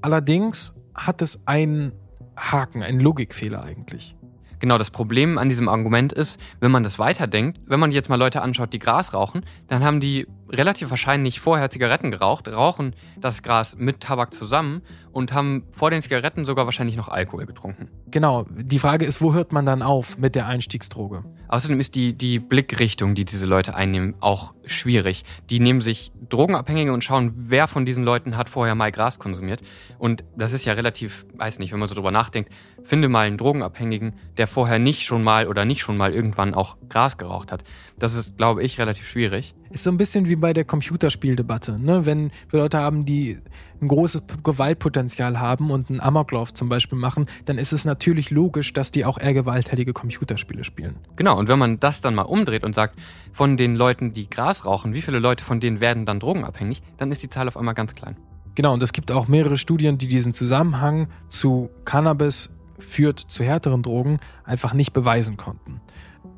Allerdings 0.00 0.74
hat 0.94 1.22
es 1.22 1.40
einen 1.44 1.92
Haken, 2.36 2.82
ein 2.82 3.00
Logikfehler 3.00 3.62
eigentlich. 3.62 4.16
Genau, 4.62 4.78
das 4.78 4.92
Problem 4.92 5.38
an 5.38 5.48
diesem 5.48 5.68
Argument 5.68 6.12
ist, 6.12 6.38
wenn 6.60 6.70
man 6.70 6.84
das 6.84 7.00
weiterdenkt, 7.00 7.60
wenn 7.66 7.80
man 7.80 7.90
jetzt 7.90 8.08
mal 8.08 8.14
Leute 8.14 8.42
anschaut, 8.42 8.72
die 8.72 8.78
Gras 8.78 9.12
rauchen, 9.12 9.44
dann 9.66 9.82
haben 9.82 9.98
die 9.98 10.28
relativ 10.48 10.88
wahrscheinlich 10.90 11.40
vorher 11.40 11.68
Zigaretten 11.68 12.12
geraucht, 12.12 12.46
rauchen 12.46 12.94
das 13.18 13.42
Gras 13.42 13.76
mit 13.76 13.98
Tabak 13.98 14.32
zusammen 14.32 14.82
und 15.12 15.32
haben 15.32 15.64
vor 15.72 15.90
den 15.90 16.02
Zigaretten 16.02 16.46
sogar 16.46 16.64
wahrscheinlich 16.64 16.96
noch 16.96 17.08
Alkohol 17.08 17.46
getrunken. 17.46 17.88
Genau, 18.10 18.46
die 18.50 18.78
Frage 18.78 19.04
ist, 19.04 19.20
wo 19.20 19.34
hört 19.34 19.52
man 19.52 19.66
dann 19.66 19.82
auf 19.82 20.18
mit 20.18 20.34
der 20.34 20.46
Einstiegsdroge? 20.46 21.24
Außerdem 21.48 21.80
ist 21.80 21.94
die, 21.94 22.14
die 22.16 22.38
Blickrichtung, 22.38 23.14
die 23.14 23.24
diese 23.24 23.46
Leute 23.46 23.74
einnehmen, 23.74 24.14
auch 24.20 24.54
schwierig. 24.66 25.24
Die 25.50 25.60
nehmen 25.60 25.80
sich 25.80 26.12
Drogenabhängige 26.28 26.92
und 26.92 27.04
schauen, 27.04 27.32
wer 27.34 27.66
von 27.66 27.84
diesen 27.84 28.04
Leuten 28.04 28.36
hat 28.36 28.48
vorher 28.48 28.74
mal 28.74 28.90
Gras 28.90 29.18
konsumiert. 29.18 29.60
Und 29.98 30.24
das 30.36 30.52
ist 30.52 30.64
ja 30.64 30.72
relativ, 30.72 31.26
weiß 31.34 31.58
nicht, 31.58 31.72
wenn 31.72 31.78
man 31.78 31.88
so 31.88 31.94
drüber 31.94 32.10
nachdenkt, 32.10 32.52
finde 32.84 33.08
mal 33.08 33.26
einen 33.26 33.36
Drogenabhängigen, 33.36 34.14
der 34.38 34.46
vorher 34.46 34.78
nicht 34.78 35.02
schon 35.02 35.22
mal 35.22 35.46
oder 35.46 35.64
nicht 35.64 35.80
schon 35.80 35.96
mal 35.96 36.14
irgendwann 36.14 36.54
auch 36.54 36.76
Gras 36.88 37.18
geraucht 37.18 37.52
hat. 37.52 37.64
Das 37.98 38.14
ist, 38.14 38.36
glaube 38.36 38.62
ich, 38.62 38.78
relativ 38.78 39.06
schwierig. 39.06 39.54
Ist 39.70 39.84
so 39.84 39.90
ein 39.90 39.98
bisschen 39.98 40.28
wie 40.28 40.36
bei 40.36 40.52
der 40.52 40.64
Computerspieldebatte. 40.64 41.78
Ne? 41.78 42.06
Wenn 42.06 42.30
wir 42.50 42.60
Leute 42.60 42.78
haben, 42.78 43.04
die 43.04 43.38
ein 43.82 43.88
großes 43.88 44.22
Gewaltpotenzial 44.42 45.40
haben 45.40 45.70
und 45.70 45.90
einen 45.90 46.00
Amoklauf 46.00 46.52
zum 46.52 46.68
Beispiel 46.68 46.98
machen, 46.98 47.26
dann 47.44 47.58
ist 47.58 47.72
es 47.72 47.84
natürlich 47.84 48.30
logisch, 48.30 48.72
dass 48.72 48.92
die 48.92 49.04
auch 49.04 49.18
eher 49.18 49.34
gewalttätige 49.34 49.92
Computerspiele 49.92 50.64
spielen. 50.64 50.96
Genau, 51.16 51.38
und 51.38 51.48
wenn 51.48 51.58
man 51.58 51.80
das 51.80 52.00
dann 52.00 52.14
mal 52.14 52.22
umdreht 52.22 52.64
und 52.64 52.74
sagt, 52.74 52.98
von 53.32 53.56
den 53.56 53.76
Leuten, 53.76 54.12
die 54.12 54.30
Gras 54.30 54.64
rauchen, 54.64 54.94
wie 54.94 55.02
viele 55.02 55.18
Leute 55.18 55.44
von 55.44 55.60
denen 55.60 55.80
werden 55.80 56.06
dann 56.06 56.20
drogenabhängig, 56.20 56.82
dann 56.96 57.10
ist 57.10 57.22
die 57.22 57.28
Zahl 57.28 57.48
auf 57.48 57.56
einmal 57.56 57.74
ganz 57.74 57.94
klein. 57.94 58.16
Genau, 58.54 58.72
und 58.74 58.82
es 58.82 58.92
gibt 58.92 59.10
auch 59.10 59.28
mehrere 59.28 59.56
Studien, 59.56 59.98
die 59.98 60.08
diesen 60.08 60.34
Zusammenhang 60.34 61.08
zu 61.28 61.70
Cannabis 61.84 62.50
führt 62.78 63.18
zu 63.18 63.44
härteren 63.44 63.82
Drogen 63.82 64.18
einfach 64.44 64.74
nicht 64.74 64.92
beweisen 64.92 65.36
konnten. 65.36 65.80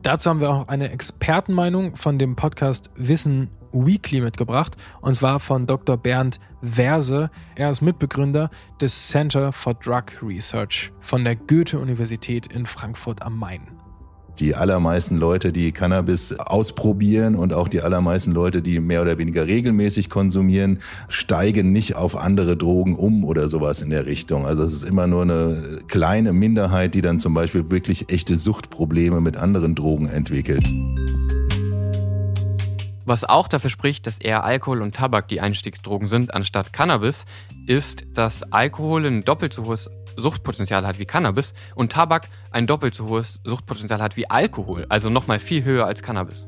Dazu 0.02 0.30
haben 0.30 0.40
wir 0.40 0.50
auch 0.50 0.68
eine 0.68 0.90
Expertenmeinung 0.90 1.96
von 1.96 2.18
dem 2.18 2.36
Podcast 2.36 2.90
Wissen 2.94 3.50
Weekly 3.74 4.20
mitgebracht, 4.20 4.76
und 5.00 5.14
zwar 5.14 5.40
von 5.40 5.66
Dr. 5.66 5.96
Bernd 5.96 6.40
Verse. 6.62 7.30
Er 7.56 7.70
ist 7.70 7.82
Mitbegründer 7.82 8.50
des 8.80 9.08
Center 9.08 9.52
for 9.52 9.74
Drug 9.74 10.04
Research 10.22 10.92
von 11.00 11.24
der 11.24 11.36
Goethe-Universität 11.36 12.46
in 12.46 12.66
Frankfurt 12.66 13.20
am 13.22 13.38
Main. 13.38 13.62
Die 14.40 14.56
allermeisten 14.56 15.16
Leute, 15.16 15.52
die 15.52 15.70
Cannabis 15.70 16.36
ausprobieren 16.40 17.36
und 17.36 17.52
auch 17.52 17.68
die 17.68 17.82
allermeisten 17.82 18.32
Leute, 18.32 18.62
die 18.62 18.80
mehr 18.80 19.02
oder 19.02 19.16
weniger 19.16 19.46
regelmäßig 19.46 20.10
konsumieren, 20.10 20.80
steigen 21.08 21.70
nicht 21.70 21.94
auf 21.94 22.16
andere 22.16 22.56
Drogen 22.56 22.96
um 22.96 23.24
oder 23.24 23.46
sowas 23.46 23.80
in 23.80 23.90
der 23.90 24.06
Richtung. 24.06 24.44
Also 24.44 24.64
es 24.64 24.72
ist 24.72 24.82
immer 24.82 25.06
nur 25.06 25.22
eine 25.22 25.78
kleine 25.86 26.32
Minderheit, 26.32 26.96
die 26.96 27.00
dann 27.00 27.20
zum 27.20 27.32
Beispiel 27.32 27.70
wirklich 27.70 28.10
echte 28.10 28.34
Suchtprobleme 28.34 29.20
mit 29.20 29.36
anderen 29.36 29.76
Drogen 29.76 30.08
entwickelt. 30.08 30.68
Was 33.06 33.24
auch 33.24 33.48
dafür 33.48 33.68
spricht, 33.68 34.06
dass 34.06 34.16
eher 34.16 34.44
Alkohol 34.44 34.80
und 34.80 34.94
Tabak 34.94 35.28
die 35.28 35.40
Einstiegsdrogen 35.40 36.08
sind 36.08 36.32
anstatt 36.32 36.72
Cannabis, 36.72 37.26
ist, 37.66 38.04
dass 38.14 38.42
Alkohol 38.50 39.04
ein 39.04 39.22
doppelt 39.22 39.52
so 39.52 39.66
hohes 39.66 39.90
Suchtpotenzial 40.16 40.86
hat 40.86 40.98
wie 40.98 41.04
Cannabis 41.04 41.52
und 41.74 41.92
Tabak 41.92 42.28
ein 42.50 42.66
doppelt 42.66 42.94
so 42.94 43.08
hohes 43.08 43.40
Suchtpotenzial 43.44 44.00
hat 44.00 44.16
wie 44.16 44.30
Alkohol, 44.30 44.86
also 44.88 45.10
nochmal 45.10 45.38
viel 45.38 45.64
höher 45.64 45.86
als 45.86 46.02
Cannabis. 46.02 46.46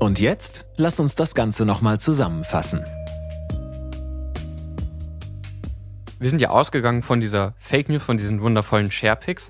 Und 0.00 0.18
jetzt 0.18 0.64
lass 0.76 0.98
uns 0.98 1.14
das 1.14 1.34
Ganze 1.34 1.64
nochmal 1.64 2.00
zusammenfassen. 2.00 2.84
Wir 6.18 6.30
sind 6.30 6.40
ja 6.40 6.50
ausgegangen 6.50 7.02
von 7.02 7.20
dieser 7.20 7.54
Fake 7.58 7.88
News, 7.88 8.02
von 8.02 8.16
diesen 8.16 8.40
wundervollen 8.40 8.90
Sharepics. 8.90 9.48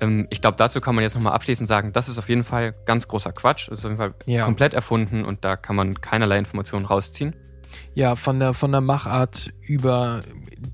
Ähm, 0.00 0.26
ich 0.30 0.40
glaube, 0.40 0.56
dazu 0.56 0.80
kann 0.80 0.94
man 0.94 1.02
jetzt 1.02 1.14
nochmal 1.14 1.32
abschließend 1.32 1.68
sagen, 1.68 1.92
das 1.92 2.08
ist 2.08 2.18
auf 2.18 2.28
jeden 2.28 2.44
Fall 2.44 2.74
ganz 2.84 3.08
großer 3.08 3.32
Quatsch. 3.32 3.68
Das 3.68 3.80
ist 3.80 3.84
auf 3.84 3.90
jeden 3.90 3.98
Fall 3.98 4.14
ja. 4.26 4.44
komplett 4.44 4.74
erfunden 4.74 5.24
und 5.24 5.44
da 5.44 5.56
kann 5.56 5.76
man 5.76 6.00
keinerlei 6.00 6.38
Informationen 6.38 6.86
rausziehen. 6.86 7.34
Ja, 7.94 8.16
von 8.16 8.38
der, 8.40 8.54
von 8.54 8.72
der 8.72 8.80
Machart 8.80 9.52
über 9.60 10.22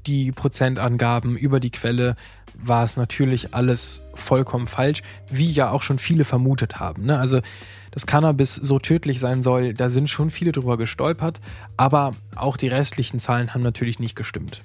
die 0.06 0.32
Prozentangaben, 0.32 1.36
über 1.36 1.60
die 1.60 1.70
Quelle 1.70 2.16
war 2.54 2.84
es 2.84 2.96
natürlich 2.96 3.54
alles 3.54 4.02
vollkommen 4.14 4.68
falsch, 4.68 5.02
wie 5.30 5.50
ja 5.50 5.70
auch 5.70 5.82
schon 5.82 5.98
viele 5.98 6.24
vermutet 6.24 6.78
haben. 6.78 7.04
Ne? 7.04 7.18
Also, 7.18 7.40
dass 7.90 8.06
Cannabis 8.06 8.54
so 8.54 8.78
tödlich 8.78 9.20
sein 9.20 9.42
soll, 9.42 9.74
da 9.74 9.88
sind 9.88 10.08
schon 10.08 10.30
viele 10.30 10.52
drüber 10.52 10.76
gestolpert, 10.76 11.40
aber 11.76 12.14
auch 12.36 12.56
die 12.56 12.68
restlichen 12.68 13.18
Zahlen 13.18 13.54
haben 13.54 13.62
natürlich 13.62 13.98
nicht 13.98 14.16
gestimmt. 14.16 14.62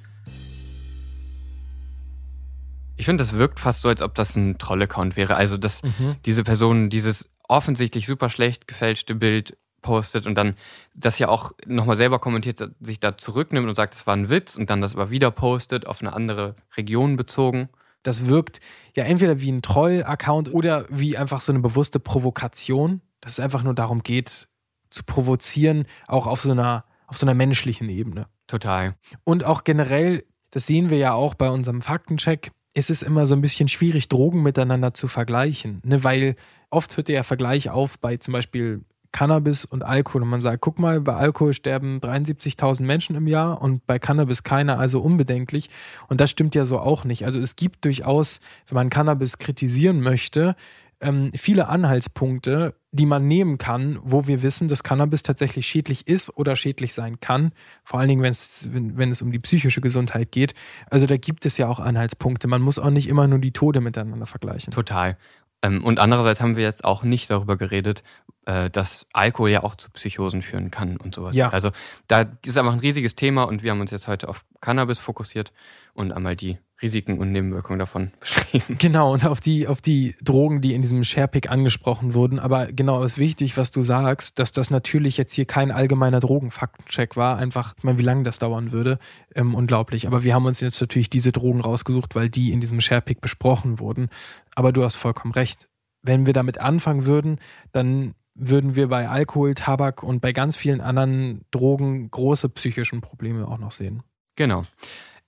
Ich 2.97 3.05
finde, 3.05 3.23
das 3.23 3.33
wirkt 3.33 3.59
fast 3.59 3.81
so, 3.81 3.89
als 3.89 4.01
ob 4.01 4.15
das 4.15 4.35
ein 4.35 4.57
Troll-Account 4.57 5.15
wäre. 5.15 5.35
Also, 5.35 5.57
dass 5.57 5.83
mhm. 5.83 6.15
diese 6.25 6.43
Person 6.43 6.89
dieses 6.89 7.29
offensichtlich 7.47 8.05
super 8.07 8.29
schlecht 8.29 8.67
gefälschte 8.67 9.15
Bild 9.15 9.57
postet 9.81 10.25
und 10.25 10.35
dann 10.35 10.55
das 10.95 11.19
ja 11.19 11.29
auch 11.29 11.53
nochmal 11.65 11.97
selber 11.97 12.19
kommentiert, 12.19 12.71
sich 12.81 12.99
da 12.99 13.17
zurücknimmt 13.17 13.69
und 13.69 13.75
sagt, 13.75 13.93
das 13.93 14.05
war 14.05 14.15
ein 14.15 14.29
Witz 14.29 14.55
und 14.55 14.69
dann 14.69 14.81
das 14.81 14.95
aber 14.95 15.09
wieder 15.11 15.31
postet, 15.31 15.87
auf 15.87 16.01
eine 16.01 16.13
andere 16.13 16.55
Region 16.75 17.15
bezogen. 17.15 17.69
Das 18.03 18.27
wirkt 18.27 18.59
ja 18.95 19.03
entweder 19.05 19.39
wie 19.39 19.51
ein 19.51 19.61
Troll-Account 19.61 20.53
oder 20.53 20.85
wie 20.89 21.17
einfach 21.17 21.41
so 21.41 21.51
eine 21.51 21.59
bewusste 21.59 21.99
Provokation, 21.99 23.01
dass 23.21 23.33
es 23.33 23.39
einfach 23.39 23.63
nur 23.63 23.73
darum 23.73 24.03
geht, 24.03 24.47
zu 24.89 25.03
provozieren, 25.03 25.85
auch 26.07 26.27
auf 26.27 26.41
so 26.41 26.51
einer, 26.51 26.85
auf 27.07 27.17
so 27.17 27.25
einer 27.25 27.33
menschlichen 27.33 27.89
Ebene. 27.89 28.27
Total. 28.47 28.95
Und 29.23 29.43
auch 29.43 29.63
generell, 29.63 30.23
das 30.51 30.67
sehen 30.67 30.89
wir 30.89 30.97
ja 30.97 31.13
auch 31.13 31.33
bei 31.33 31.49
unserem 31.49 31.81
Faktencheck, 31.81 32.51
ist 32.77 32.91
es 32.91 33.01
immer 33.01 33.25
so 33.25 33.35
ein 33.35 33.41
bisschen 33.41 33.67
schwierig, 33.67 34.07
Drogen 34.07 34.43
miteinander 34.43 34.93
zu 34.93 35.07
vergleichen. 35.07 35.81
Ne? 35.83 36.03
Weil 36.03 36.35
oft 36.69 36.95
hört 36.95 37.07
der 37.07 37.23
Vergleich 37.23 37.71
auf 37.71 37.97
bei 37.97 38.17
zum 38.17 38.33
Beispiel 38.33 38.81
Cannabis 39.11 39.65
und 39.65 39.83
Alkohol. 39.83 40.21
Und 40.21 40.29
man 40.29 40.41
sagt, 40.41 40.61
guck 40.61 40.77
mal, 40.77 41.01
bei 41.01 41.15
Alkohol 41.15 41.53
sterben 41.53 41.99
73.000 41.99 42.83
Menschen 42.83 43.15
im 43.15 43.25
Jahr 43.25 43.63
und 43.63 43.87
bei 43.87 43.97
Cannabis 43.97 44.43
keiner, 44.43 44.77
also 44.77 45.01
unbedenklich. 45.01 45.71
Und 46.07 46.21
das 46.21 46.29
stimmt 46.29 46.53
ja 46.53 46.65
so 46.65 46.77
auch 46.77 47.03
nicht. 47.03 47.25
Also 47.25 47.39
es 47.39 47.55
gibt 47.55 47.83
durchaus, 47.83 48.41
wenn 48.67 48.75
man 48.75 48.89
Cannabis 48.91 49.39
kritisieren 49.39 50.01
möchte, 50.01 50.55
ähm, 51.01 51.31
viele 51.33 51.69
Anhaltspunkte, 51.69 52.75
die 52.97 53.05
man 53.05 53.27
nehmen 53.27 53.57
kann, 53.57 53.97
wo 54.01 54.27
wir 54.27 54.41
wissen, 54.41 54.67
dass 54.67 54.83
Cannabis 54.83 55.23
tatsächlich 55.23 55.65
schädlich 55.65 56.07
ist 56.07 56.35
oder 56.37 56.57
schädlich 56.57 56.93
sein 56.93 57.21
kann. 57.21 57.53
Vor 57.83 57.99
allen 57.99 58.09
Dingen, 58.09 58.23
wenn, 58.23 58.97
wenn 58.97 59.11
es 59.11 59.21
um 59.21 59.31
die 59.31 59.39
psychische 59.39 59.79
Gesundheit 59.79 60.31
geht. 60.31 60.53
Also 60.89 61.05
da 61.05 61.15
gibt 61.15 61.45
es 61.45 61.57
ja 61.57 61.69
auch 61.69 61.79
Anhaltspunkte. 61.79 62.47
Man 62.47 62.61
muss 62.61 62.79
auch 62.79 62.89
nicht 62.89 63.07
immer 63.07 63.27
nur 63.27 63.39
die 63.39 63.51
Tode 63.51 63.79
miteinander 63.79 64.25
vergleichen. 64.25 64.73
Total. 64.73 65.17
Ähm, 65.61 65.83
und 65.83 65.99
andererseits 65.99 66.41
haben 66.41 66.55
wir 66.55 66.63
jetzt 66.63 66.83
auch 66.83 67.03
nicht 67.03 67.29
darüber 67.29 67.57
geredet, 67.57 68.03
äh, 68.45 68.69
dass 68.69 69.07
Alkohol 69.13 69.49
ja 69.49 69.63
auch 69.63 69.75
zu 69.75 69.89
Psychosen 69.91 70.41
führen 70.41 70.71
kann 70.71 70.97
und 70.97 71.15
sowas. 71.15 71.35
Ja. 71.35 71.49
Also 71.49 71.71
da 72.07 72.25
ist 72.45 72.57
einfach 72.57 72.73
ein 72.73 72.79
riesiges 72.79 73.15
Thema 73.15 73.43
und 73.43 73.63
wir 73.63 73.71
haben 73.71 73.81
uns 73.81 73.91
jetzt 73.91 74.07
heute 74.07 74.29
auf 74.29 74.45
Cannabis 74.61 74.99
fokussiert 74.99 75.51
und 75.93 76.11
einmal 76.11 76.35
die 76.35 76.57
Risiken 76.81 77.17
und 77.17 77.31
Nebenwirkungen 77.31 77.79
davon 77.79 78.11
beschrieben. 78.19 78.77
Genau, 78.77 79.13
und 79.13 79.25
auf 79.25 79.39
die, 79.39 79.67
auf 79.67 79.81
die 79.81 80.15
Drogen, 80.21 80.61
die 80.61 80.73
in 80.73 80.81
diesem 80.81 81.03
Sharepick 81.03 81.49
angesprochen 81.49 82.13
wurden. 82.13 82.39
Aber 82.39 82.67
genau, 82.67 83.03
es 83.03 83.13
ist 83.13 83.17
wichtig, 83.17 83.57
was 83.57 83.71
du 83.71 83.81
sagst, 83.81 84.39
dass 84.39 84.51
das 84.51 84.69
natürlich 84.69 85.17
jetzt 85.17 85.33
hier 85.33 85.45
kein 85.45 85.71
allgemeiner 85.71 86.19
Drogenfaktencheck 86.19 87.17
war. 87.17 87.37
Einfach, 87.37 87.73
ich 87.77 87.83
meine, 87.83 87.97
wie 87.97 88.03
lange 88.03 88.23
das 88.23 88.39
dauern 88.39 88.71
würde. 88.71 88.99
Ähm, 89.33 89.55
unglaublich. 89.55 90.07
Aber 90.07 90.23
wir 90.23 90.33
haben 90.33 90.45
uns 90.45 90.61
jetzt 90.61 90.79
natürlich 90.79 91.09
diese 91.09 91.31
Drogen 91.31 91.61
rausgesucht, 91.61 92.15
weil 92.15 92.29
die 92.29 92.51
in 92.51 92.59
diesem 92.59 92.79
Sharepick 92.81 93.21
besprochen 93.21 93.79
wurden. 93.79 94.09
Aber 94.55 94.71
du 94.71 94.83
hast 94.83 94.95
vollkommen 94.95 95.33
recht. 95.33 95.67
Wenn 96.03 96.25
wir 96.25 96.33
damit 96.33 96.59
anfangen 96.59 97.05
würden, 97.05 97.39
dann 97.71 98.13
würden 98.35 98.75
wir 98.75 98.87
bei 98.87 99.09
Alkohol, 99.09 99.55
Tabak 99.55 100.03
und 100.03 100.21
bei 100.21 100.31
ganz 100.31 100.55
vielen 100.55 100.79
anderen 100.79 101.41
Drogen 101.51 102.11
große 102.11 102.49
psychischen 102.49 103.01
Probleme 103.01 103.47
auch 103.47 103.57
noch 103.57 103.71
sehen. 103.71 104.03
Genau. 104.35 104.63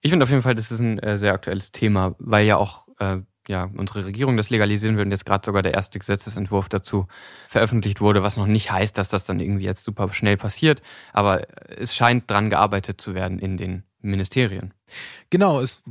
Ich 0.02 0.12
finde 0.12 0.24
auf 0.24 0.30
jeden 0.30 0.44
Fall, 0.44 0.56
das 0.56 0.72
ist 0.72 0.80
ein 0.80 1.00
äh, 1.00 1.18
sehr 1.18 1.34
aktuelles 1.34 1.72
Thema, 1.72 2.16
weil 2.20 2.46
ja 2.46 2.58
auch 2.58 2.88
äh, 3.00 3.18
ja, 3.50 3.68
unsere 3.76 4.06
Regierung 4.06 4.38
das 4.38 4.52
legalisieren 4.52 4.96
will 4.96 5.06
und 5.06 5.12
jetzt 5.12 5.26
gerade 5.26 5.44
sogar 5.44 5.64
der 5.64 5.74
erste 5.74 5.98
Gesetzesentwurf 5.98 6.70
dazu 6.70 7.08
veröffentlicht 7.48 8.00
wurde, 8.00 8.22
was 8.22 8.38
noch 8.38 8.46
nicht 8.46 8.72
heißt, 8.72 8.96
dass 8.96 9.10
das 9.10 9.26
dann 9.26 9.40
irgendwie 9.40 9.66
jetzt 9.66 9.84
super 9.84 10.14
schnell 10.14 10.38
passiert, 10.38 10.84
aber 11.14 11.48
es 11.68 11.96
scheint 11.96 12.30
dran 12.30 12.52
gearbeitet 12.52 13.02
zu 13.02 13.16
werden 13.16 13.40
in 13.40 13.58
den 13.58 13.84
Ministerien. 14.02 14.74
Genau, 15.32 15.60
es 15.62 15.82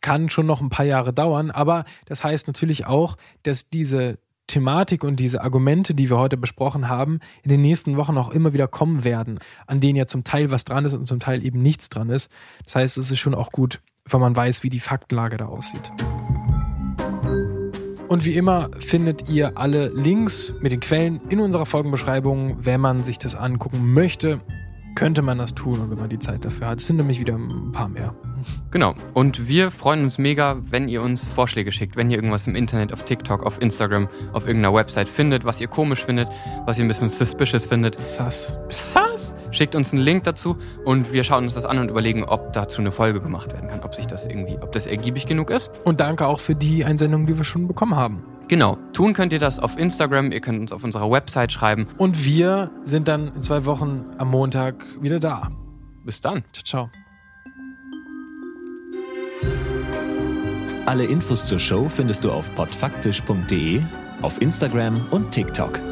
kann 0.00 0.30
schon 0.30 0.46
noch 0.46 0.60
ein 0.60 0.70
paar 0.70 0.86
Jahre 0.86 1.12
dauern, 1.12 1.50
aber 1.50 1.84
das 2.06 2.22
heißt 2.22 2.46
natürlich 2.46 2.86
auch, 2.86 3.16
dass 3.42 3.68
diese 3.68 4.18
Thematik 4.48 5.04
und 5.04 5.20
diese 5.20 5.42
Argumente, 5.42 5.94
die 5.94 6.10
wir 6.10 6.18
heute 6.18 6.36
besprochen 6.36 6.88
haben, 6.88 7.20
in 7.44 7.50
den 7.50 7.62
nächsten 7.62 7.96
Wochen 7.96 8.18
auch 8.18 8.30
immer 8.30 8.52
wieder 8.52 8.66
kommen 8.66 9.04
werden, 9.04 9.38
an 9.68 9.78
denen 9.78 9.96
ja 9.96 10.08
zum 10.08 10.24
Teil 10.24 10.50
was 10.50 10.64
dran 10.64 10.84
ist 10.84 10.94
und 10.94 11.06
zum 11.06 11.20
Teil 11.20 11.44
eben 11.44 11.62
nichts 11.62 11.88
dran 11.88 12.10
ist. 12.10 12.30
Das 12.64 12.74
heißt, 12.74 12.98
es 12.98 13.12
ist 13.12 13.18
schon 13.20 13.34
auch 13.34 13.52
gut, 13.52 13.80
wenn 14.06 14.20
man 14.20 14.34
weiß, 14.34 14.64
wie 14.64 14.70
die 14.70 14.80
Faktenlage 14.80 15.36
da 15.36 15.46
aussieht. 15.46 15.92
Und 18.08 18.24
wie 18.24 18.34
immer 18.34 18.70
findet 18.78 19.28
ihr 19.28 19.56
alle 19.58 19.90
Links 19.90 20.52
mit 20.60 20.72
den 20.72 20.80
Quellen 20.80 21.20
in 21.28 21.38
unserer 21.38 21.66
Folgenbeschreibung, 21.66 22.64
wenn 22.64 22.80
man 22.80 23.04
sich 23.04 23.18
das 23.18 23.36
angucken 23.36 23.92
möchte 23.92 24.40
könnte 24.98 25.22
man 25.22 25.38
das 25.38 25.54
tun 25.54 25.78
und 25.78 25.90
wenn 25.92 25.98
man 25.98 26.08
die 26.08 26.18
Zeit 26.18 26.44
dafür 26.44 26.66
hat. 26.66 26.80
Es 26.80 26.88
sind 26.88 26.96
nämlich 26.96 27.20
wieder 27.20 27.36
ein 27.36 27.70
paar 27.70 27.88
mehr. 27.88 28.16
Genau. 28.70 28.94
Und 29.14 29.48
wir 29.48 29.70
freuen 29.70 30.04
uns 30.04 30.18
mega, 30.18 30.56
wenn 30.70 30.88
ihr 30.88 31.02
uns 31.02 31.28
Vorschläge 31.28 31.72
schickt, 31.72 31.96
wenn 31.96 32.10
ihr 32.10 32.16
irgendwas 32.16 32.46
im 32.46 32.54
Internet, 32.54 32.92
auf 32.92 33.04
TikTok, 33.04 33.44
auf 33.44 33.60
Instagram, 33.60 34.08
auf 34.32 34.46
irgendeiner 34.46 34.74
Website 34.74 35.08
findet, 35.08 35.44
was 35.44 35.60
ihr 35.60 35.68
komisch 35.68 36.04
findet, 36.04 36.28
was 36.66 36.78
ihr 36.78 36.84
ein 36.84 36.88
bisschen 36.88 37.10
suspicious 37.10 37.66
findet. 37.66 37.96
Sass. 38.06 38.58
Sass. 38.68 39.34
Schickt 39.50 39.74
uns 39.74 39.92
einen 39.92 40.02
Link 40.02 40.24
dazu 40.24 40.56
und 40.84 41.12
wir 41.12 41.24
schauen 41.24 41.44
uns 41.44 41.54
das 41.54 41.64
an 41.64 41.78
und 41.78 41.88
überlegen, 41.88 42.24
ob 42.24 42.52
dazu 42.52 42.80
eine 42.80 42.92
Folge 42.92 43.20
gemacht 43.20 43.52
werden 43.52 43.68
kann, 43.68 43.80
ob 43.80 43.94
sich 43.94 44.06
das 44.06 44.26
irgendwie, 44.26 44.58
ob 44.60 44.72
das 44.72 44.86
ergiebig 44.86 45.26
genug 45.26 45.50
ist. 45.50 45.70
Und 45.84 46.00
danke 46.00 46.26
auch 46.26 46.40
für 46.40 46.54
die 46.54 46.84
Einsendungen, 46.84 47.26
die 47.26 47.36
wir 47.36 47.44
schon 47.44 47.66
bekommen 47.66 47.96
haben. 47.96 48.22
Genau. 48.48 48.78
Tun 48.94 49.12
könnt 49.12 49.32
ihr 49.32 49.38
das 49.38 49.58
auf 49.58 49.78
Instagram, 49.78 50.32
ihr 50.32 50.40
könnt 50.40 50.60
uns 50.60 50.72
auf 50.72 50.82
unserer 50.82 51.10
Website 51.10 51.52
schreiben. 51.52 51.86
Und 51.98 52.24
wir 52.24 52.70
sind 52.82 53.06
dann 53.06 53.34
in 53.34 53.42
zwei 53.42 53.66
Wochen 53.66 54.06
am 54.16 54.30
Montag 54.30 54.86
wieder 55.00 55.20
da. 55.20 55.50
Bis 56.04 56.22
dann. 56.22 56.42
Ciao, 56.52 56.88
ciao. 56.88 57.07
Alle 60.88 61.04
Infos 61.04 61.44
zur 61.44 61.58
Show 61.58 61.86
findest 61.86 62.24
du 62.24 62.32
auf 62.32 62.50
podfaktisch.de, 62.54 63.82
auf 64.22 64.40
Instagram 64.40 65.06
und 65.10 65.30
TikTok. 65.30 65.82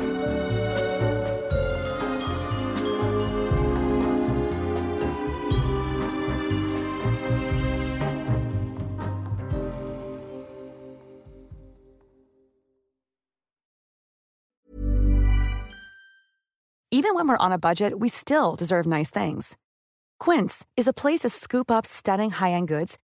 Even 16.90 17.14
when 17.14 17.28
we're 17.28 17.36
on 17.38 17.52
a 17.52 17.58
budget, 17.58 17.92
we 18.00 18.08
still 18.08 18.56
deserve 18.56 18.86
nice 18.86 19.10
things. 19.10 19.58
Quince 20.18 20.64
is 20.78 20.88
a 20.88 20.94
place 20.94 21.20
to 21.20 21.28
scoop 21.28 21.70
up 21.70 21.84
stunning 21.84 22.30
high-end 22.30 22.68
goods 22.68 22.96